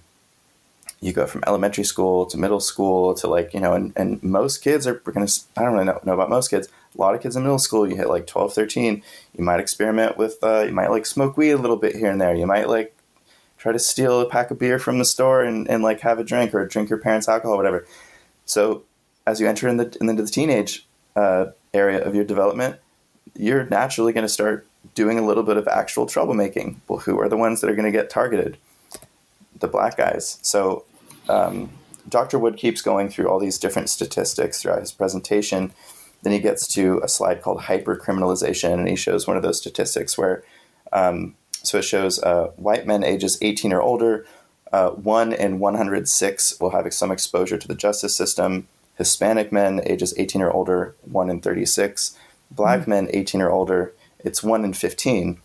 [1.02, 4.60] you go from elementary school to middle school to like you know and, and most
[4.60, 7.22] kids are going to i don't really know, know about most kids a lot of
[7.22, 9.04] kids in middle school you hit like 12 13
[9.38, 12.20] you might experiment with uh, you might like smoke weed a little bit here and
[12.20, 12.96] there you might like
[13.58, 16.24] try to steal a pack of beer from the store and, and like have a
[16.24, 17.86] drink or drink your parents alcohol whatever
[18.46, 18.84] so
[19.28, 22.78] as you enter in the, into the teenage uh, area of your development
[23.36, 27.30] you're naturally going to start doing a little bit of actual troublemaking well who are
[27.30, 28.58] the ones that are going to get targeted
[29.60, 30.86] the black guys so
[31.28, 31.70] um,
[32.10, 32.40] Dr.
[32.40, 35.72] Wood keeps going through all these different statistics throughout his presentation.
[36.22, 40.18] Then he gets to a slide called hypercriminalization, and he shows one of those statistics
[40.18, 40.44] where,
[40.92, 44.26] um, so it shows uh, white men ages 18 or older,
[44.72, 48.68] uh, 1 in 106 will have some exposure to the justice system.
[48.98, 52.18] Hispanic men ages 18 or older, 1 in 36.
[52.52, 52.90] Black mm-hmm.
[52.90, 55.40] men 18 or older, it's 1 in 15.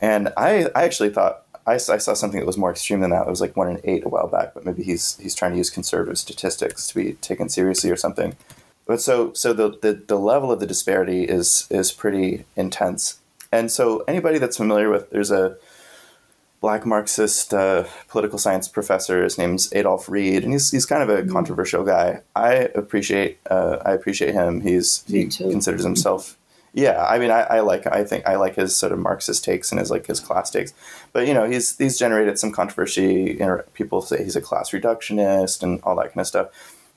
[0.00, 3.26] And I, I actually thought I, I saw something that was more extreme than that.
[3.26, 5.58] It was like one in eight a while back, but maybe he's he's trying to
[5.58, 8.36] use conservative statistics to be taken seriously or something.
[8.92, 13.20] But so so the, the, the level of the disparity is is pretty intense.
[13.50, 15.56] And so anybody that's familiar with there's a
[16.60, 19.24] black Marxist uh, political science professor.
[19.24, 21.32] His name's Adolph Reed, and he's he's kind of a mm-hmm.
[21.32, 22.20] controversial guy.
[22.36, 24.60] I appreciate uh, I appreciate him.
[24.60, 26.36] He's he considers himself
[26.74, 29.72] yeah, I mean, I, I, like I think I like his sort of Marxist takes
[29.72, 30.72] and his like his class takes,
[31.12, 33.36] but you know, he's he's generated some controversy.
[33.38, 36.48] You know, people say he's a class reductionist and all that kind of stuff.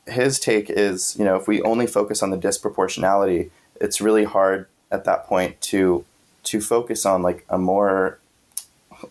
[0.08, 3.50] His take is, you know, if we only focus on the disproportionality,
[3.82, 6.06] it's really hard at that point to
[6.44, 8.20] to focus on like a more,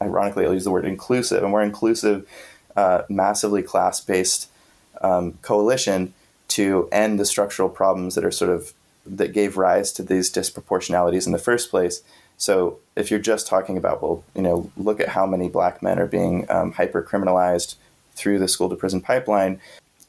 [0.00, 2.28] ironically, I'll use the word inclusive, a more inclusive,
[2.76, 4.48] uh, massively class based
[5.00, 6.14] um, coalition
[6.48, 8.72] to end the structural problems that are sort of
[9.04, 12.02] that gave rise to these disproportionalities in the first place.
[12.36, 15.98] So if you're just talking about, well, you know, look at how many black men
[15.98, 17.74] are being um, hyper criminalized
[18.14, 19.60] through the school to prison pipeline,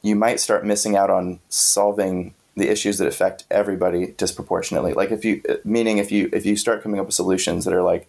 [0.06, 4.92] you might start missing out on solving the issues that affect everybody disproportionately.
[4.92, 7.82] Like if you, meaning if you if you start coming up with solutions that are
[7.82, 8.08] like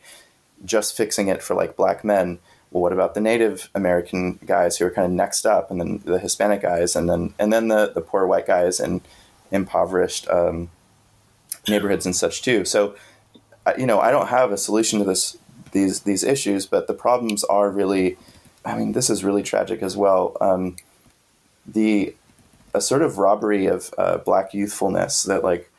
[0.63, 2.39] just fixing it for like black men,
[2.71, 6.01] well, what about the Native American guys who are kind of next up, and then
[6.05, 9.01] the Hispanic guys, and then and then the the poor white guys and
[9.51, 10.69] impoverished um,
[11.67, 12.63] neighborhoods and such too.
[12.63, 12.95] So,
[13.77, 15.37] you know, I don't have a solution to this
[15.71, 18.17] these these issues, but the problems are really,
[18.63, 20.37] I mean, this is really tragic as well.
[20.39, 20.75] Um,
[21.67, 22.15] the
[22.73, 25.69] a sort of robbery of uh, black youthfulness that like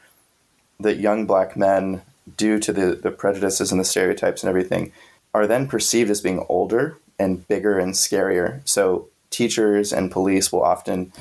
[0.81, 2.03] that young black men
[2.37, 4.92] due to the, the prejudices and the stereotypes and everything
[5.35, 8.61] are then perceived as being older and bigger and scarier.
[8.64, 11.12] So teachers and police will often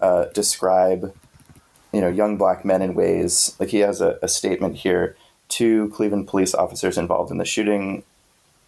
[0.00, 1.14] uh, describe
[1.92, 5.16] you know young black men in ways like he has a, a statement here
[5.48, 8.02] two cleveland police officers involved in the shooting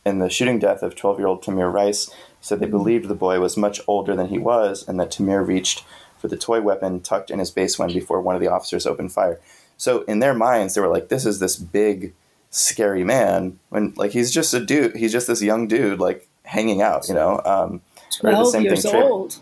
[0.04, 2.10] in the shooting death of 12 year old tamir rice
[2.44, 5.84] said they believed the boy was much older than he was and that tamir reached
[6.18, 9.40] for the toy weapon tucked in his baseline before one of the officers opened fire
[9.76, 12.12] so in their minds they were like this is this big
[12.50, 16.82] scary man when like he's just a dude he's just this young dude like hanging
[16.82, 17.80] out you know um
[18.20, 19.40] 12 years thing, old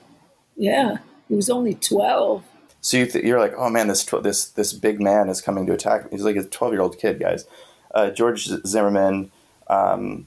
[0.56, 2.44] yeah he was only 12
[2.82, 5.66] so you th- you're like, oh man, this tw- this this big man is coming
[5.66, 6.10] to attack me.
[6.10, 7.46] He's like a 12 year old kid, guys.
[7.94, 9.30] Uh, George Zimmerman,
[9.68, 10.26] um,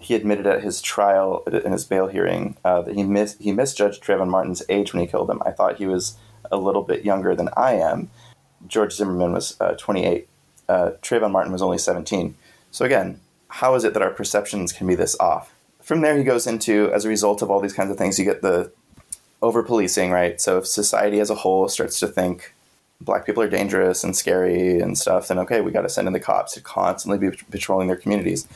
[0.00, 4.02] he admitted at his trial in his bail hearing uh, that he mis- he misjudged
[4.02, 5.42] Trayvon Martin's age when he killed him.
[5.44, 6.16] I thought he was
[6.50, 8.10] a little bit younger than I am.
[8.66, 10.26] George Zimmerman was uh, 28.
[10.68, 12.34] Uh, Trayvon Martin was only 17.
[12.70, 15.52] So again, how is it that our perceptions can be this off?
[15.82, 18.24] From there, he goes into as a result of all these kinds of things, you
[18.24, 18.72] get the
[19.42, 20.40] over policing, right?
[20.40, 22.54] So if society as a whole starts to think
[23.00, 26.12] black people are dangerous and scary and stuff, then okay, we got to send in
[26.12, 28.46] the cops to constantly be patrolling their communities.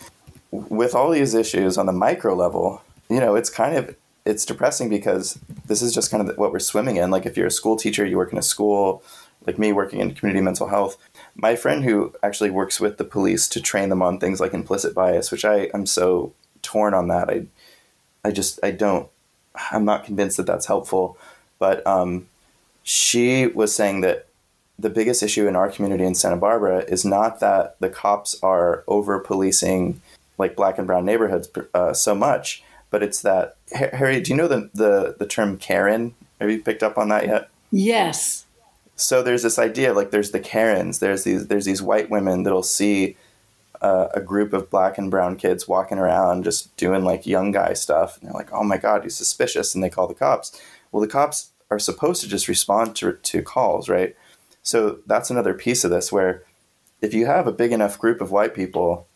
[0.55, 4.89] With all these issues on the micro level, you know, it's kind of it's depressing
[4.89, 7.11] because this is just kind of what we're swimming in.
[7.11, 9.03] Like if you're a school teacher, you work in a school,
[9.47, 10.97] like me working in community mental health.
[11.35, 14.95] My friend who actually works with the police to train them on things like implicit
[14.95, 17.29] bias, which I am so torn on that.
[17.29, 17.47] I
[18.25, 19.09] I just I don't
[19.73, 21.19] I'm not convinced that that's helpful.
[21.59, 22.27] But um,
[22.83, 24.27] she was saying that
[24.79, 28.83] the biggest issue in our community in Santa Barbara is not that the cops are
[28.89, 30.01] over policing
[30.39, 34.21] like black and brown neighborhoods uh, so much, but it's that Harry.
[34.21, 36.15] Do you know the, the the term Karen?
[36.41, 37.49] Have you picked up on that yet?
[37.71, 38.47] Yes.
[38.97, 40.99] So there's this idea like there's the Karens.
[40.99, 43.17] There's these there's these white women that'll see
[43.81, 47.73] uh, a group of black and brown kids walking around just doing like young guy
[47.73, 50.61] stuff, and they're like, "Oh my god, he's suspicious," and they call the cops.
[50.91, 54.15] Well, the cops are supposed to just respond to to calls, right?
[54.63, 56.45] So that's another piece of this where
[57.03, 59.07] if you have a big enough group of white people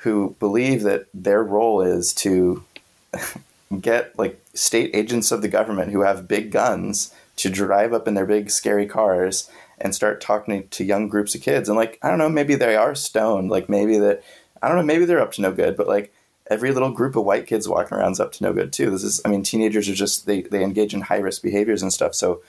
[0.00, 2.64] who believe that their role is to
[3.80, 8.14] get like state agents of the government who have big guns to drive up in
[8.14, 11.68] their big scary cars and start talking to young groups of kids.
[11.68, 13.50] And like i don't know maybe they are stoned.
[13.50, 14.22] Like maybe that
[14.62, 16.12] i don't know maybe they're up to no good but like
[16.50, 18.90] every little group of white kids walking around is up to no good too.
[18.90, 21.92] This is i mean teenagers are just they, they engage in high risk behaviors and
[21.92, 22.14] stuff.
[22.14, 22.42] So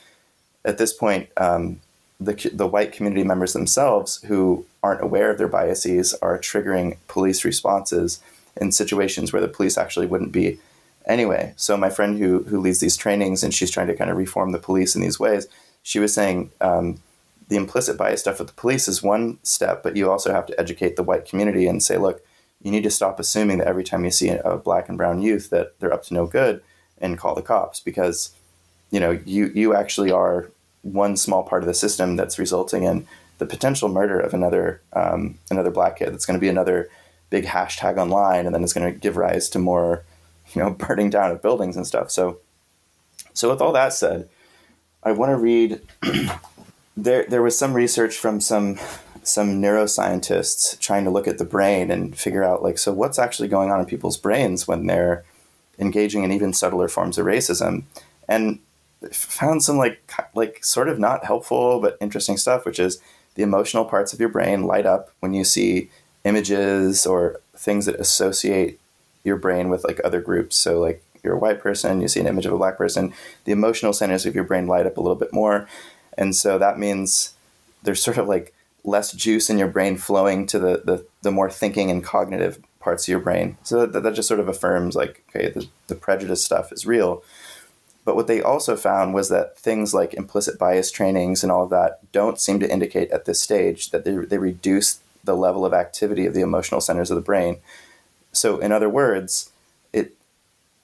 [0.63, 1.81] at this point um,
[2.21, 7.43] the, the white community members themselves who aren't aware of their biases are triggering police
[7.43, 8.21] responses
[8.59, 10.59] in situations where the police actually wouldn't be
[11.07, 11.53] anyway.
[11.57, 14.51] So my friend who who leads these trainings and she's trying to kind of reform
[14.51, 15.47] the police in these ways,
[15.81, 17.01] she was saying um,
[17.47, 20.59] the implicit bias stuff with the police is one step, but you also have to
[20.59, 22.23] educate the white community and say, look,
[22.61, 25.49] you need to stop assuming that every time you see a black and brown youth
[25.49, 26.61] that they're up to no good
[26.99, 28.31] and call the cops because
[28.91, 30.50] you know you you actually are
[30.83, 35.37] one small part of the system that's resulting in the potential murder of another um,
[35.49, 36.13] another black kid.
[36.13, 36.89] That's going to be another
[37.29, 40.03] big hashtag online, and then it's going to give rise to more,
[40.53, 42.11] you know, burning down of buildings and stuff.
[42.11, 42.39] So,
[43.33, 44.29] so with all that said,
[45.03, 45.81] I want to read.
[46.97, 48.77] there, there was some research from some
[49.23, 53.47] some neuroscientists trying to look at the brain and figure out like so what's actually
[53.47, 55.23] going on in people's brains when they're
[55.77, 57.83] engaging in even subtler forms of racism
[58.27, 58.59] and
[59.11, 60.01] found some like
[60.35, 63.01] like sort of not helpful but interesting stuff, which is
[63.35, 65.89] the emotional parts of your brain light up when you see
[66.23, 68.79] images or things that associate
[69.23, 70.57] your brain with like other groups.
[70.57, 73.13] So like you're a white person, you see an image of a black person,
[73.45, 75.67] the emotional centers of your brain light up a little bit more.
[76.17, 77.33] And so that means
[77.83, 81.49] there's sort of like less juice in your brain flowing to the, the, the more
[81.49, 83.57] thinking and cognitive parts of your brain.
[83.63, 87.23] So that, that just sort of affirms like, okay, the, the prejudice stuff is real.
[88.03, 91.69] But what they also found was that things like implicit bias trainings and all of
[91.69, 95.73] that don't seem to indicate at this stage that they, they reduce the level of
[95.73, 97.57] activity of the emotional centers of the brain.
[98.31, 99.51] So, in other words,
[99.93, 100.15] it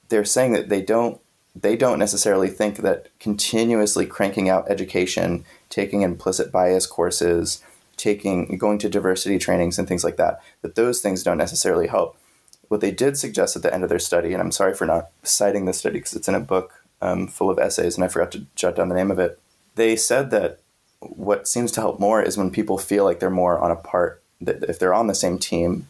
[0.09, 1.19] they're saying that they don't
[1.55, 7.63] they don't necessarily think that continuously cranking out education, taking implicit bias courses,
[7.95, 12.15] taking going to diversity trainings and things like that, that those things don't necessarily help.
[12.67, 15.09] What they did suggest at the end of their study, and I'm sorry for not
[15.23, 18.31] citing this study because it's in a book um, full of essays, and I forgot
[18.33, 19.39] to jot down the name of it.
[19.75, 20.59] They said that
[20.99, 24.23] what seems to help more is when people feel like they're more on a part,
[24.41, 25.87] that if they're on the same team.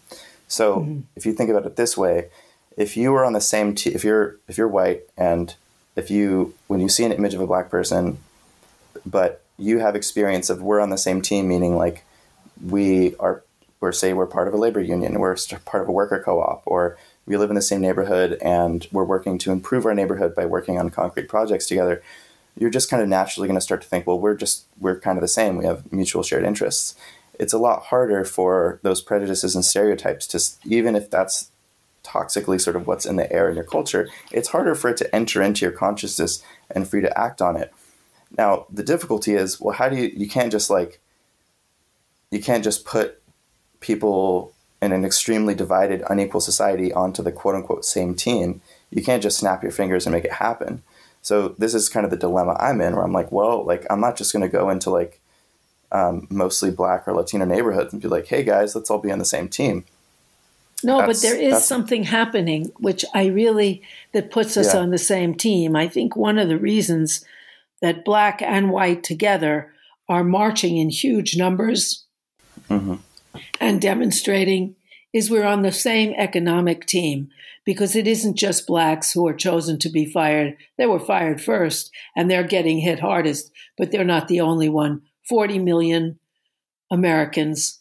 [0.48, 1.00] So mm-hmm.
[1.16, 2.30] if you think about it this way,
[2.76, 5.56] if you are on the same team, if you're if you're white and
[5.96, 8.20] if you when you see an image of a black person,
[9.06, 12.04] but you have experience of we're on the same team, meaning like
[12.64, 13.44] we are,
[13.80, 16.98] we're say we're part of a labor union, we're part of a worker co-op, or
[17.28, 20.80] we live in the same neighborhood and we're working to improve our neighborhood by working
[20.80, 22.02] on concrete projects together
[22.60, 25.18] you're just kind of naturally going to start to think well we're just we're kind
[25.18, 25.58] of the same.
[25.58, 26.96] We have mutual shared interests.
[27.40, 31.52] It's a lot harder for those prejudices and stereotypes to even if that's
[32.04, 35.14] toxically sort of what's in the air in your culture it's harder for it to
[35.14, 37.74] enter into your consciousness and for you to act on it.
[38.38, 41.00] Now the difficulty is well how do you you can't just like
[42.32, 43.22] you can't just put
[43.80, 49.24] people in an extremely divided, unequal society onto the quote unquote same team, you can't
[49.24, 50.84] just snap your fingers and make it happen.
[51.22, 54.00] So this is kind of the dilemma I'm in, where I'm like, well, like I'm
[54.00, 55.20] not just going to go into like
[55.92, 59.20] um, mostly black or Latino neighborhoods and be like, hey guys, let's all be on
[59.20, 59.84] the same team.
[60.84, 63.82] No, that's, but there is something happening, which I really
[64.14, 64.80] that puts us yeah.
[64.80, 65.76] on the same team.
[65.76, 67.26] I think one of the reasons
[67.82, 69.74] that black and white together
[70.08, 72.06] are marching in huge numbers
[72.70, 72.96] mm-hmm
[73.60, 74.76] and demonstrating
[75.14, 77.30] is we're on the same economic team
[77.66, 80.56] because it isn't just blacks who are chosen to be fired.
[80.78, 85.02] They were fired first and they're getting hit hardest, but they're not the only one.
[85.28, 86.20] 40 million
[86.90, 87.80] Americans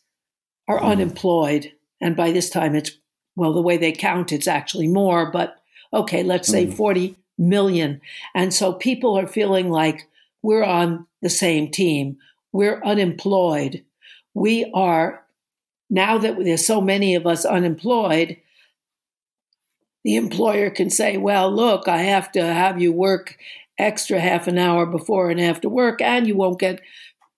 [0.67, 0.85] are mm.
[0.85, 1.73] unemployed.
[2.01, 2.93] And by this time, it's,
[3.37, 5.57] well, the way they count, it's actually more, but
[5.93, 6.75] okay, let's say mm.
[6.75, 8.01] 40 million.
[8.35, 10.09] And so people are feeling like
[10.43, 12.19] we're on the same team.
[12.53, 13.85] We're unemployed.
[14.35, 15.26] We are
[15.89, 18.39] now that there's so many of us unemployed,
[20.05, 23.37] the employer can say, well, look, I have to have you work
[23.79, 26.81] extra half an hour before and after work, and you won't get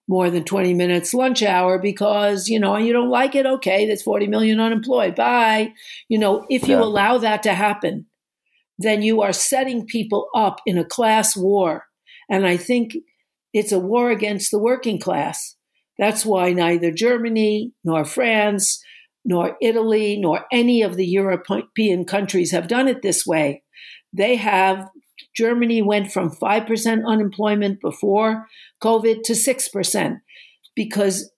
[0.08, 3.44] more than 20 minutes lunch hour because, you know, you don't like it.
[3.44, 5.14] Okay, there's 40 million unemployed.
[5.14, 5.74] Bye.
[6.08, 6.82] You know, if you yeah.
[6.82, 8.06] allow that to happen,
[8.78, 11.84] then you are setting people up in a class war.
[12.30, 12.96] And I think
[13.52, 15.56] it's a war against the working class.
[15.98, 18.82] That's why neither Germany nor France
[19.24, 23.62] nor Italy nor any of the European countries have done it this way.
[24.12, 24.88] They have,
[25.36, 28.46] Germany went from 5% unemployment before
[28.82, 30.20] COVID to 6%
[30.74, 31.30] because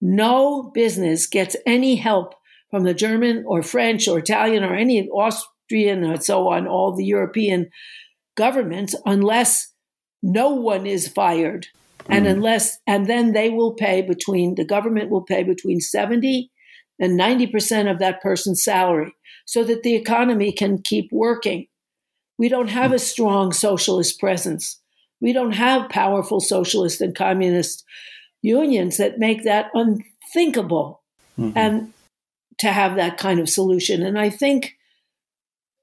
[0.00, 2.34] no business gets any help
[2.70, 7.04] from the German or French or Italian or any Austrian or so on, all the
[7.04, 7.70] European
[8.36, 9.72] governments, unless
[10.22, 11.68] no one is fired.
[12.08, 12.30] And mm.
[12.30, 16.50] unless, and then they will pay between, the government will pay between 70
[16.98, 21.66] and 90% of that person's salary so that the economy can keep working.
[22.38, 24.80] We don't have a strong socialist presence.
[25.20, 27.84] We don't have powerful socialist and communist
[28.42, 31.02] unions that make that unthinkable
[31.38, 31.56] mm-hmm.
[31.56, 31.92] and
[32.58, 34.02] to have that kind of solution.
[34.02, 34.75] And I think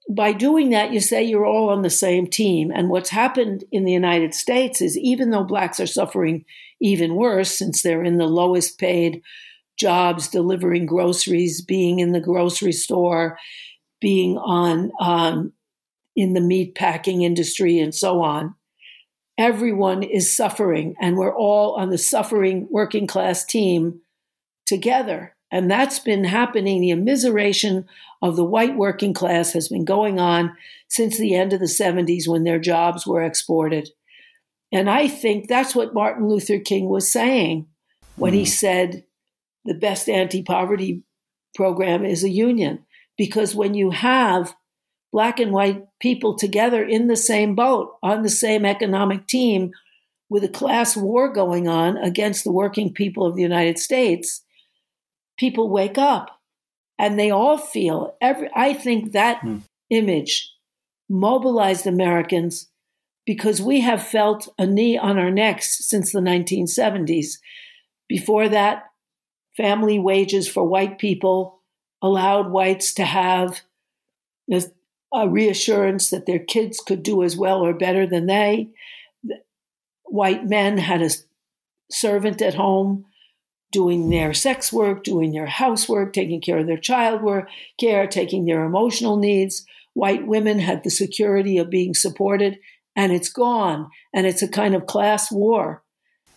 [0.09, 2.71] by doing that, you say you're all on the same team.
[2.73, 6.45] And what's happened in the United States is even though blacks are suffering
[6.81, 9.21] even worse since they're in the lowest paid
[9.77, 13.37] jobs, delivering groceries, being in the grocery store,
[14.01, 15.53] being on um,
[16.15, 18.53] in the meat packing industry, and so on.
[19.37, 24.01] Everyone is suffering, and we're all on the suffering working class team
[24.65, 25.32] together.
[25.53, 26.81] And that's been happening.
[26.81, 27.85] The immiseration
[28.23, 32.27] of the white working class has been going on since the end of the 70s
[32.27, 33.91] when their jobs were exported.
[34.71, 37.67] And I think that's what Martin Luther King was saying
[38.15, 38.37] when mm.
[38.37, 39.05] he said
[39.63, 41.03] the best anti poverty
[41.53, 42.83] program is a union.
[43.15, 44.55] Because when you have
[45.11, 49.71] black and white people together in the same boat, on the same economic team,
[50.31, 54.41] with a class war going on against the working people of the United States,
[55.43, 56.39] people wake up
[56.97, 59.61] and they all feel every I think that mm.
[59.89, 60.53] image
[61.09, 62.69] mobilized Americans
[63.25, 67.39] because we have felt a knee on our necks since the 1970s.
[68.07, 68.85] Before that,
[69.57, 71.59] family wages for white people
[72.01, 73.63] allowed whites to have
[75.13, 78.69] a reassurance that their kids could do as well or better than they.
[80.03, 81.09] White men had a
[81.91, 83.07] servant at home
[83.73, 88.45] doing their sex work, doing their housework, taking care of their child work, care, taking
[88.45, 89.65] their emotional needs.
[89.93, 92.59] White women had the security of being supported,
[92.95, 93.89] and it's gone.
[94.13, 95.83] And it's a kind of class war.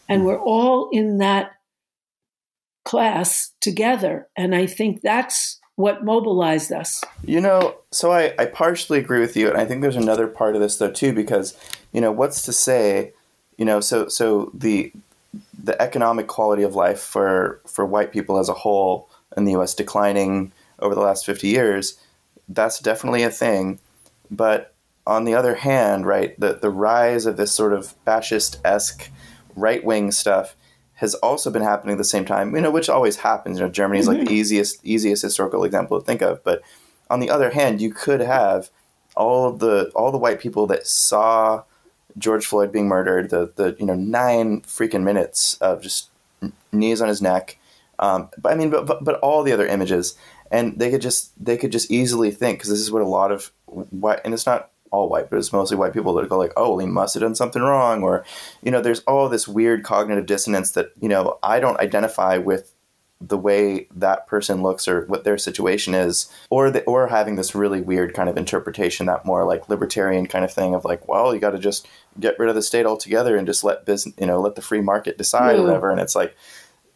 [0.09, 1.53] And we're all in that
[2.85, 4.29] class together.
[4.37, 7.05] And I think that's what mobilized us.
[7.23, 9.49] You know, so I, I partially agree with you.
[9.49, 11.55] And I think there's another part of this, though, too, because,
[11.93, 13.13] you know, what's to say,
[13.59, 14.93] you know, so, so the,
[15.63, 19.75] the economic quality of life for, for white people as a whole in the U.S.
[19.75, 21.99] declining over the last 50 years,
[22.49, 23.79] that's definitely a thing.
[24.31, 24.75] But
[25.07, 29.11] on the other hand, right, the, the rise of this sort of fascist esque
[29.55, 30.57] right wing stuff
[30.95, 33.59] has also been happening at the same time, you know, which always happens.
[33.59, 34.19] You know, Germany is mm-hmm.
[34.19, 36.43] like the easiest easiest historical example to think of.
[36.43, 36.63] But
[37.11, 38.71] on the other hand, you could have
[39.15, 41.63] all of the all the white people that saw
[42.19, 46.11] George Floyd being murdered, the the you know nine freaking minutes of just
[46.73, 47.59] knees on his neck.
[47.99, 50.17] Um, but I mean, but, but but all the other images,
[50.51, 53.33] and they could just they could just easily think because this is what a lot
[53.33, 56.53] of white and it's not all white, but it's mostly white people that go like,
[56.57, 58.25] "Oh, he must have done something wrong," or
[58.63, 62.73] you know, there's all this weird cognitive dissonance that you know I don't identify with
[63.21, 67.55] the way that person looks or what their situation is, or the, or having this
[67.55, 71.35] really weird kind of interpretation that more like libertarian kind of thing of like, well,
[71.35, 71.89] you got to just
[72.21, 74.83] get rid of the state altogether and just let business, you know, let the free
[74.83, 75.91] market decide, whatever.
[75.91, 76.37] And it's like,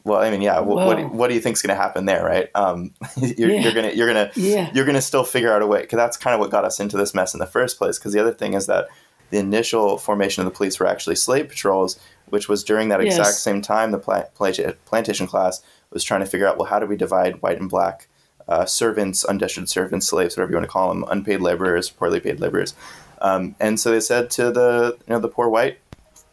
[0.04, 0.60] well, I mean, yeah.
[0.60, 2.48] What, what, do, what do you think is going to happen there, right?
[2.54, 3.60] Um, you're, yeah.
[3.60, 4.70] you're, gonna you're gonna yeah.
[4.72, 6.96] you're gonna still figure out a way because that's kind of what got us into
[6.96, 7.98] this mess in the first place.
[7.98, 8.88] Because the other thing is that
[9.30, 11.98] the initial formation of the police were actually slave patrols,
[12.30, 13.16] which was during that yes.
[13.16, 16.86] exact same time the pla- plantation class was trying to figure out well how do
[16.86, 18.08] we divide white and black
[18.48, 22.40] uh, servants, indentured servants, slaves, whatever you want to call them, unpaid laborers, poorly paid
[22.40, 22.74] laborers.
[23.20, 25.78] Um, and so they said to the you know the poor white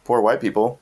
[0.03, 0.79] poor white people,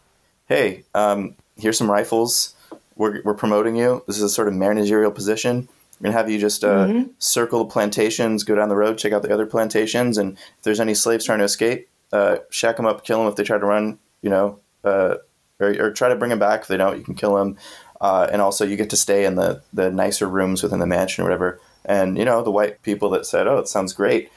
[0.47, 2.55] hey, um, here's some rifles
[2.95, 4.03] we're, we're promoting you.
[4.07, 5.67] This is a sort of managerial position.
[5.99, 7.11] We're gonna have you just uh, mm-hmm.
[7.19, 10.79] circle the plantations, go down the road, check out the other plantations, and if there's
[10.79, 13.65] any slaves trying to escape, uh, shack them up, kill them if they try to
[13.65, 13.99] run.
[14.21, 15.15] You know, uh,
[15.59, 16.61] or, or, try to bring them back.
[16.61, 17.57] If they don't, you can kill them.
[18.01, 21.23] Uh, and also, you get to stay in the the nicer rooms within the mansion
[21.23, 21.59] or whatever.
[21.85, 24.29] And you know, the white people that said, "Oh, it sounds great,"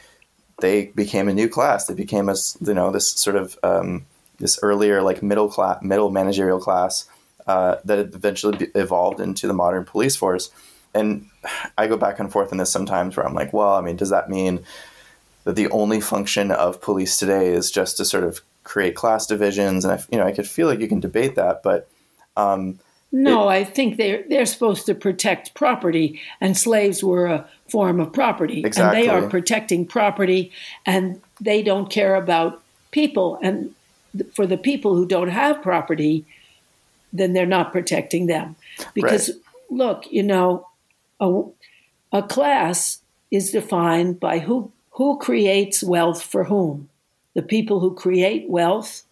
[0.60, 1.86] they became a new class.
[1.86, 4.06] They became a you know this sort of um,
[4.38, 7.08] this earlier like middle class, middle managerial class
[7.46, 10.50] uh, that eventually evolved into the modern police force.
[10.94, 11.28] And
[11.76, 14.10] I go back and forth in this sometimes, where I'm like, well, I mean, does
[14.10, 14.64] that mean
[15.44, 19.84] that the only function of police today is just to sort of create class divisions?
[19.84, 21.88] And I, you know, I could feel like you can debate that, but
[22.36, 22.78] um,
[23.10, 28.00] no, it, I think they're they're supposed to protect property, and slaves were a form
[28.00, 29.00] of property, exactly.
[29.00, 30.52] and they are protecting property,
[30.84, 33.38] and they don't care about people.
[33.42, 33.74] And
[34.34, 36.26] for the people who don't have property,
[37.12, 38.56] then they're not protecting them.
[38.94, 39.38] Because right.
[39.70, 40.68] look, you know,
[41.20, 41.42] a,
[42.12, 43.00] a class
[43.30, 46.88] is defined by who who creates wealth for whom.
[47.38, 49.04] The people who create wealth,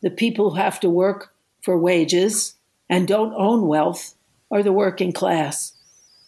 [0.00, 2.56] the people who have to work for wages
[2.88, 4.16] and don't own wealth
[4.50, 5.72] are the working class.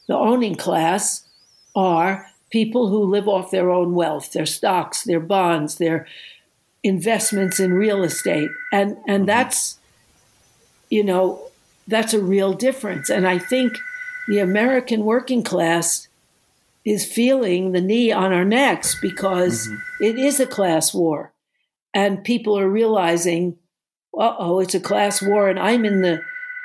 [0.07, 1.25] The owning class
[1.75, 6.07] are people who live off their own wealth, their stocks, their bonds, their
[6.85, 8.51] investments in real estate.
[8.73, 9.25] And and mm-hmm.
[9.25, 9.81] that's
[10.91, 11.51] you know,
[11.89, 13.11] that's a real difference.
[13.11, 13.79] And I think
[14.29, 16.07] the American working class
[16.85, 20.05] is feeling the knee on our necks because mm-hmm.
[20.05, 21.32] it is a class war.
[21.95, 23.57] And people are realizing,
[24.19, 26.21] uh oh, it's a class war, and I'm in the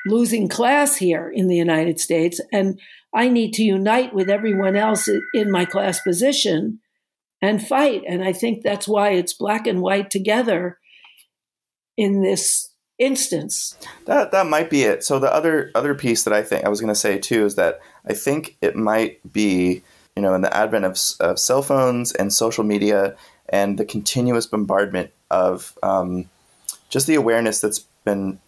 [0.06, 2.40] losing class here in the United States.
[2.52, 2.80] And
[3.14, 6.80] I need to unite with everyone else in my class position
[7.42, 8.04] and fight.
[8.08, 10.80] And I think that's why it's black and white together
[11.96, 13.78] in this instance.
[14.06, 15.04] That that might be it.
[15.04, 17.56] So the other other piece that I think I was going to say too is
[17.56, 19.84] that I think it might be
[20.16, 23.16] you know in the advent of, of cell phones and social media
[23.50, 26.30] and the continuous bombardment of um,
[26.90, 28.40] just the awareness that's been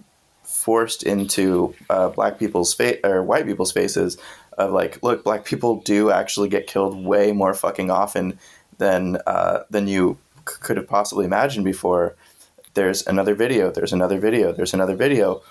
[0.43, 4.17] forced into uh, black people's face or white people's faces
[4.57, 8.37] of like, look, black people do actually get killed way more fucking often
[8.77, 10.17] than uh, than you
[10.47, 12.15] c- could have possibly imagined before.
[12.73, 13.71] There's another video.
[13.71, 14.51] There's another video.
[14.51, 15.41] There's another video.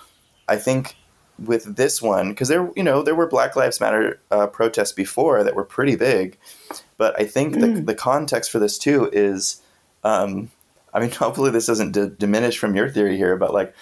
[0.47, 0.95] I think
[1.37, 5.43] with this one because there you know there were Black Lives Matter uh, protests before
[5.43, 6.37] that were pretty big,
[6.97, 7.61] but I think mm.
[7.61, 9.61] the the context for this too is.
[10.03, 10.51] Um,
[10.93, 13.73] I mean, hopefully this doesn't d- diminish from your theory here, but like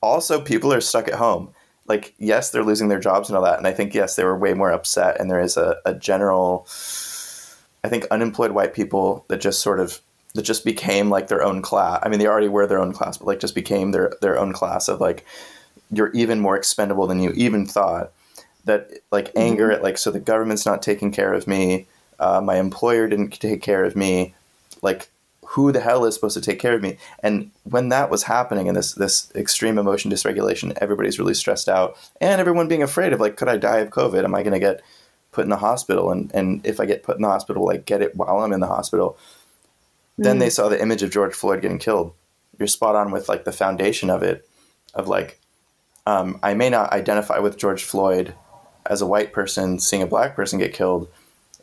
[0.00, 1.54] also people are stuck at home
[1.86, 4.36] like yes they're losing their jobs and all that and i think yes they were
[4.36, 6.66] way more upset and there is a, a general
[7.82, 10.00] i think unemployed white people that just sort of
[10.34, 13.18] that just became like their own class i mean they already were their own class
[13.18, 15.24] but like just became their their own class of like
[15.90, 18.12] you're even more expendable than you even thought
[18.64, 19.40] that like mm-hmm.
[19.40, 21.86] anger at like so the government's not taking care of me
[22.20, 24.34] uh, my employer didn't take care of me
[24.82, 25.10] like
[25.54, 26.96] who the hell is supposed to take care of me?
[27.20, 31.96] And when that was happening and this this extreme emotion dysregulation, everybody's really stressed out,
[32.20, 34.24] and everyone being afraid of like, could I die of COVID?
[34.24, 34.82] Am I going to get
[35.30, 36.10] put in the hospital?
[36.10, 38.58] And and if I get put in the hospital, like get it while I'm in
[38.58, 39.16] the hospital.
[40.18, 40.24] Mm.
[40.24, 40.52] Then they mm.
[40.52, 42.12] saw the image of George Floyd getting killed.
[42.58, 44.48] You're spot on with like the foundation of it,
[44.92, 45.38] of like,
[46.04, 48.34] um, I may not identify with George Floyd
[48.86, 51.08] as a white person seeing a black person get killed,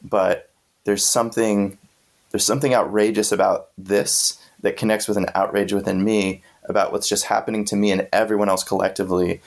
[0.02, 0.50] but
[0.86, 1.78] there's something
[2.32, 7.26] there's something outrageous about this that connects with an outrage within me about what's just
[7.26, 9.42] happening to me and everyone else collectively.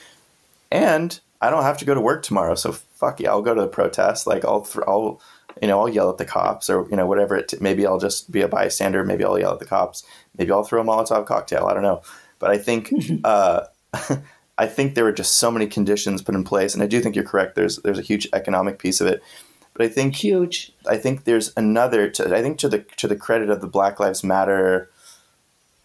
[0.71, 3.61] And I don't have to go to work tomorrow, so fuck yeah, I'll go to
[3.61, 4.27] the protest.
[4.27, 5.21] Like I'll, th- I'll,
[5.61, 7.35] you know, I'll yell at the cops or you know whatever.
[7.35, 9.03] It t- maybe I'll just be a bystander.
[9.03, 10.03] Maybe I'll yell at the cops.
[10.37, 11.65] Maybe I'll throw a Molotov cocktail.
[11.65, 12.01] I don't know.
[12.39, 12.91] But I think,
[13.23, 13.61] uh,
[14.57, 17.15] I think there were just so many conditions put in place, and I do think
[17.15, 17.55] you're correct.
[17.55, 19.21] There's there's a huge economic piece of it
[19.75, 20.71] but I think huge.
[20.87, 22.09] I think there's another.
[22.09, 24.89] To, I think to the to the credit of the Black Lives Matter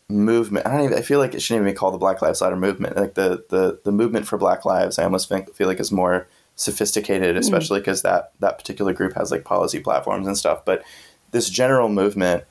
[0.08, 0.64] movement.
[0.64, 0.98] I don't even.
[0.98, 2.96] I feel like it shouldn't even be called the Black Lives Matter movement.
[2.96, 4.98] Like the the the movement for Black lives.
[4.98, 7.40] I almost think, feel like is more sophisticated, hmm.
[7.40, 8.04] especially because mm.
[8.04, 10.64] that that particular group has like policy platforms and stuff.
[10.64, 10.84] But
[11.32, 12.44] this general movement,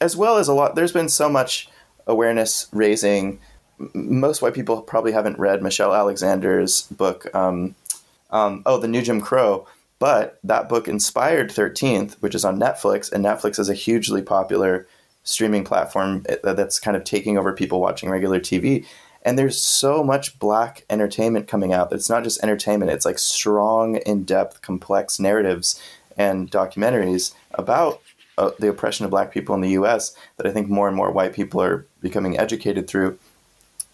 [0.00, 1.68] as well as a lot, there's been so much
[2.06, 3.40] awareness raising.
[3.92, 7.26] Most white people probably haven't read Michelle Alexander's book.
[7.34, 7.74] Um,
[8.30, 9.66] um, oh, the New Jim Crow
[9.98, 14.86] but that book inspired 13th, which is on Netflix, and Netflix is a hugely popular
[15.22, 18.86] streaming platform eh, that's kind of taking over people watching regular TV.
[19.22, 23.18] And there's so much black entertainment coming out that it's not just entertainment, it's like
[23.18, 25.82] strong, in depth, complex narratives
[26.16, 28.00] and documentaries about
[28.38, 31.10] uh, the oppression of black people in the US that I think more and more
[31.10, 33.18] white people are becoming educated through.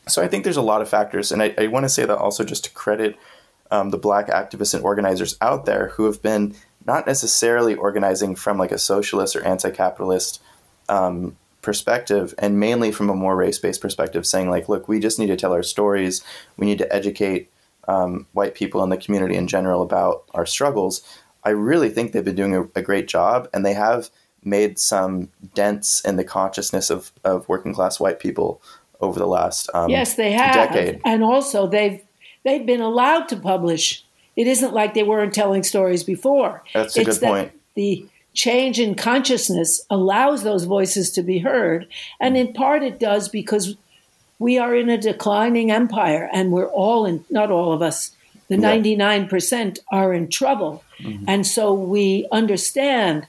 [0.09, 1.31] So I think there's a lot of factors.
[1.31, 3.17] And I, I want to say that also just to credit
[3.73, 6.55] um, the black activists and organizers out there who have been
[6.85, 10.43] not necessarily organizing from like a socialist or anti-capitalist
[10.91, 15.29] um, perspective and mainly from a more race-based perspective saying like look we just need
[15.29, 16.23] to tell our stories.
[16.59, 17.51] We need to educate
[17.89, 21.01] um, white people in the community in general about our struggles.
[21.43, 24.11] I really think they've been doing a, a great job and they have
[24.45, 28.61] made some dents in the consciousness of, of working class white people
[29.01, 30.55] over the last um, yes they have.
[30.55, 31.01] decade.
[31.05, 32.03] and also they've
[32.45, 34.05] they've been allowed to publish
[34.37, 37.53] it isn't like they weren't telling stories before That's a it's good point.
[37.75, 41.87] the change in consciousness allows those voices to be heard
[42.21, 43.77] and in part it does because
[44.39, 48.11] we are in a declining empire and we're all in not all of us
[48.49, 48.77] the Yeah.
[48.77, 51.25] 99% are in trouble mm-hmm.
[51.29, 53.27] and so we understand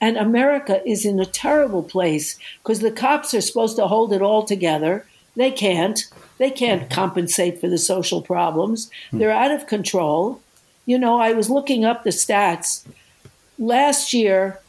[0.00, 4.20] and America is in a terrible place because the cops are supposed to hold it
[4.22, 5.06] all together.
[5.36, 6.04] They can't.
[6.38, 6.92] They can't mm-hmm.
[6.92, 8.90] compensate for the social problems.
[9.10, 9.18] Hmm.
[9.18, 10.40] They're out of control.
[10.84, 12.86] You know, I was looking up the stats.
[13.58, 14.60] Last year,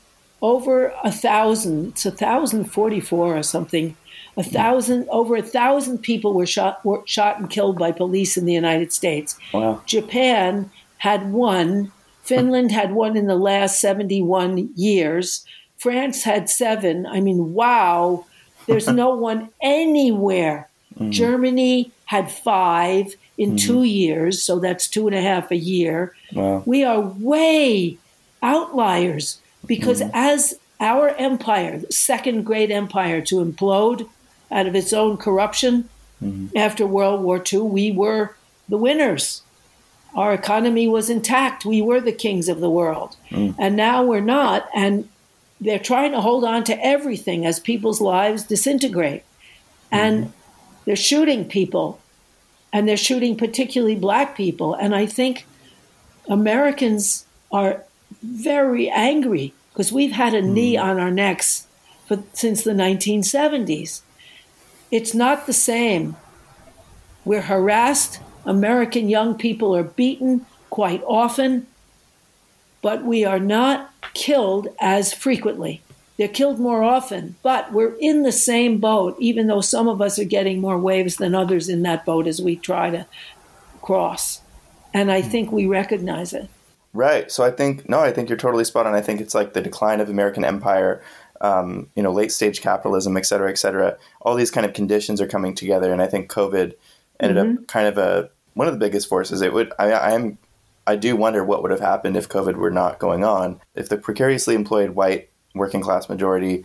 [0.41, 3.95] over a thousand, it's a thousand forty-four or something.
[4.37, 4.49] A hmm.
[4.49, 8.53] thousand, over a thousand people were shot, were shot and killed by police in the
[8.53, 9.37] United States.
[9.53, 9.81] Wow.
[9.85, 11.91] Japan had one.
[12.23, 15.45] Finland had one in the last 71 years.
[15.77, 17.05] France had seven.
[17.05, 18.25] I mean, wow.
[18.67, 20.69] There's no one anywhere.
[20.97, 21.11] Mm.
[21.11, 23.59] Germany had five in mm.
[23.59, 26.15] two years, so that's two and a half a year.
[26.33, 26.63] Wow.
[26.65, 27.97] We are way
[28.41, 30.11] outliers because mm.
[30.13, 34.07] as our empire, the second great empire to implode
[34.51, 35.89] out of its own corruption
[36.55, 38.35] after World War II, we were
[38.67, 39.43] the winners.
[40.15, 41.65] Our economy was intact.
[41.65, 43.15] We were the kings of the world.
[43.59, 44.67] And now we're not.
[44.73, 45.07] And
[45.61, 49.23] they're trying to hold on to everything as people's lives disintegrate.
[49.91, 50.36] And mm-hmm.
[50.87, 51.99] They're shooting people.
[52.71, 54.73] And they're shooting particularly black people.
[54.73, 55.45] And I think
[56.29, 57.83] Americans are
[58.23, 60.81] very angry because we've had a knee hmm.
[60.81, 61.67] on our necks
[62.07, 64.01] for, since the 1970s.
[64.89, 66.15] It's not the same.
[67.25, 68.21] We're harassed.
[68.45, 71.67] American young people are beaten quite often,
[72.81, 75.81] but we are not killed as frequently.
[76.17, 80.17] They're killed more often, but we're in the same boat, even though some of us
[80.17, 83.05] are getting more waves than others in that boat as we try to
[83.81, 84.41] cross.
[84.93, 86.49] And I think we recognize it.
[86.93, 87.31] Right.
[87.31, 88.95] So I think no, I think you're totally spot on.
[88.95, 91.03] I think it's like the decline of American empire,
[91.41, 93.97] um, you know, late stage capitalism, et cetera, et cetera.
[94.21, 96.73] All these kind of conditions are coming together, and I think COVID
[97.19, 99.41] ended up kind of a one of the biggest forces.
[99.41, 99.71] It would.
[99.77, 100.39] I, I am.
[100.87, 103.61] I do wonder what would have happened if COVID were not going on.
[103.75, 106.63] If the precariously employed white working class majority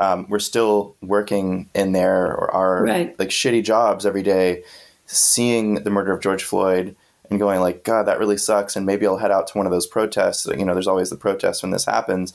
[0.00, 3.18] um, were still working in their or our Right.
[3.18, 4.64] like shitty jobs every day,
[5.06, 6.96] seeing the murder of George Floyd
[7.30, 8.74] and going like, God, that really sucks.
[8.76, 10.46] And maybe I'll head out to one of those protests.
[10.46, 12.34] You know, there's always the protests when this happens.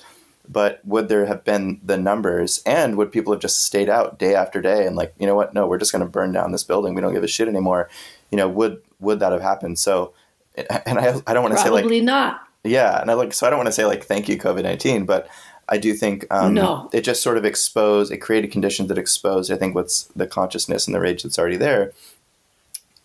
[0.50, 4.34] But would there have been the numbers, and would people have just stayed out day
[4.34, 5.54] after day and like, you know what?
[5.54, 6.94] No, we're just going to burn down this building.
[6.94, 7.90] We don't give a shit anymore.
[8.32, 9.78] You know, would would that have happened?
[9.78, 10.14] So,
[10.56, 12.40] and I, I don't want to say like Probably not.
[12.64, 15.06] yeah, and I like so I don't want to say like thank you COVID nineteen,
[15.06, 15.28] but
[15.70, 16.90] I do think um, No.
[16.94, 20.88] it just sort of exposed, it created conditions that exposed, I think, what's the consciousness
[20.88, 21.92] and the rage that's already there.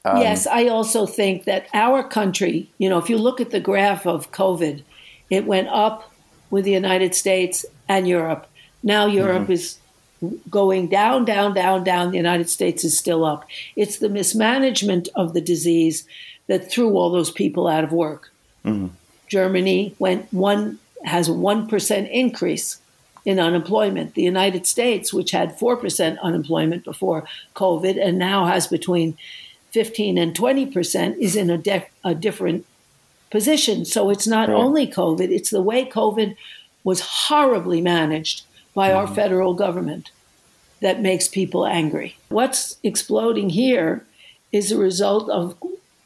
[0.04, 3.60] Um, yes, I also think that our country, you know, if you look at the
[3.60, 4.82] graph of COVID,
[5.30, 6.12] it went up
[6.50, 8.46] with the United States and Europe.
[8.82, 9.78] Now Europe is
[10.50, 12.10] going down, down, down, down.
[12.10, 13.44] The United States is still up.
[13.76, 16.06] It's the mismanagement of the disease
[16.46, 18.30] that threw all those people out of work.
[19.28, 22.78] Germany went one has a one percent increase
[23.24, 24.14] in unemployment.
[24.14, 27.24] The United States, which had four percent unemployment before
[27.54, 29.16] COVID, and now has between
[29.70, 32.66] 15 and 20 percent is in a, def- a different
[33.30, 33.84] position.
[33.84, 34.56] So it's not Right.
[34.56, 36.36] only COVID, it's the way COVID
[36.84, 38.42] was horribly managed
[38.74, 39.14] by our mm-hmm.
[39.14, 40.10] federal government
[40.80, 42.16] that makes people angry.
[42.28, 44.04] What's exploding here
[44.50, 45.56] is a result of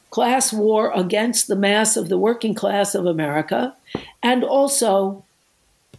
[0.09, 3.75] class war against the mass of the working class of America
[4.23, 5.23] and also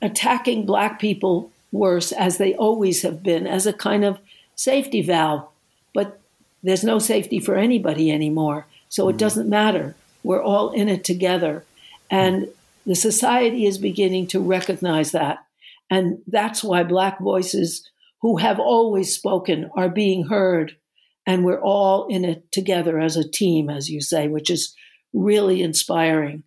[0.00, 4.18] attacking black people worse as they always have been as a kind of
[4.54, 5.46] safety valve.
[5.92, 6.20] But
[6.62, 8.66] there's no safety for anybody anymore.
[8.88, 9.18] So it mm.
[9.18, 9.94] doesn't matter.
[10.22, 11.64] We're all in it together.
[12.10, 12.48] And
[12.86, 15.44] the society is beginning to recognize that.
[15.90, 17.88] And that's why Black voices
[18.20, 20.76] who have always spoken are being heard.
[21.28, 24.74] And we're all in it together as a team, as you say, which is
[25.12, 26.42] really inspiring.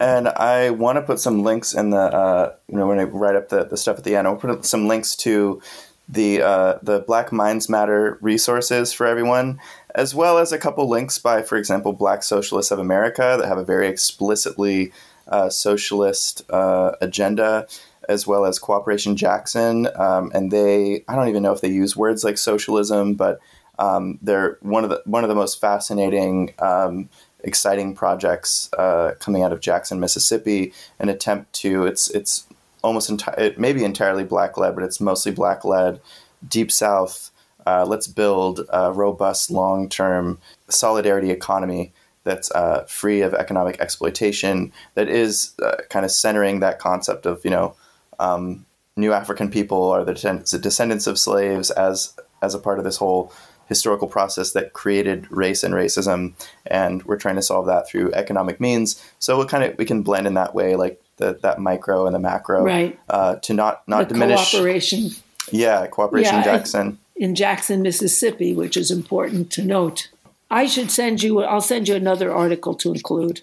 [0.00, 3.34] And I want to put some links in the, uh, you know, when I write
[3.34, 5.60] up the, the stuff at the end, I'll put some links to
[6.08, 9.60] the uh, the Black Minds Matter resources for everyone,
[9.96, 13.58] as well as a couple links by, for example, Black Socialists of America that have
[13.58, 14.92] a very explicitly
[15.26, 17.66] uh, socialist uh, agenda,
[18.08, 19.88] as well as Cooperation Jackson.
[19.96, 23.40] Um, and they, I don't even know if they use words like socialism, but
[23.78, 26.54] um, they're one of the one of the most fascinating.
[26.58, 27.08] Um,
[27.44, 32.46] exciting projects uh, coming out of Jackson, Mississippi, an attempt to it's it's
[32.82, 36.00] almost it may be entirely black led, but it's mostly black led,
[36.46, 37.30] deep south.
[37.66, 41.92] Uh, let's build a robust, long term solidarity economy
[42.24, 47.42] that's uh, free of economic exploitation, that is uh, kind of centering that concept of,
[47.44, 47.74] you know,
[48.18, 48.66] um,
[48.96, 50.12] new African people are the
[50.60, 53.32] descendants of slaves as as a part of this whole
[53.68, 56.32] historical process that created race and racism,
[56.66, 59.02] and we're trying to solve that through economic means.
[59.18, 62.14] So we kind of we can blend in that way, like the, that micro and
[62.14, 62.98] the macro, right?
[63.08, 65.10] Uh, to not not the diminish cooperation.
[65.50, 70.08] Yeah, cooperation yeah, Jackson in Jackson, Mississippi, which is important to note.
[70.50, 71.42] I should send you.
[71.42, 73.42] I'll send you another article to include.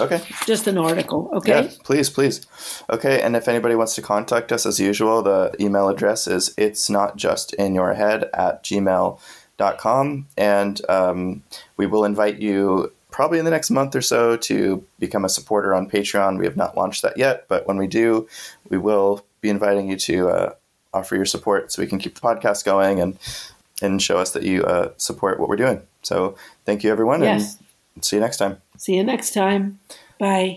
[0.00, 0.20] Okay.
[0.46, 1.28] Just an article.
[1.32, 1.64] Okay.
[1.64, 2.46] Yeah, please, please.
[2.88, 6.88] Okay, and if anybody wants to contact us, as usual, the email address is it's
[6.88, 9.18] not just in your head at gmail.com.
[10.36, 11.42] And um,
[11.76, 15.74] we will invite you probably in the next month or so to become a supporter
[15.74, 16.38] on Patreon.
[16.38, 18.28] We have not launched that yet, but when we do,
[18.68, 20.54] we will be inviting you to uh,
[20.92, 23.18] offer your support so we can keep the podcast going and
[23.80, 25.80] and show us that you uh, support what we're doing.
[26.02, 27.58] So thank you, everyone, yes.
[27.94, 28.58] and see you next time.
[28.76, 29.78] See you next time.
[30.18, 30.56] Bye.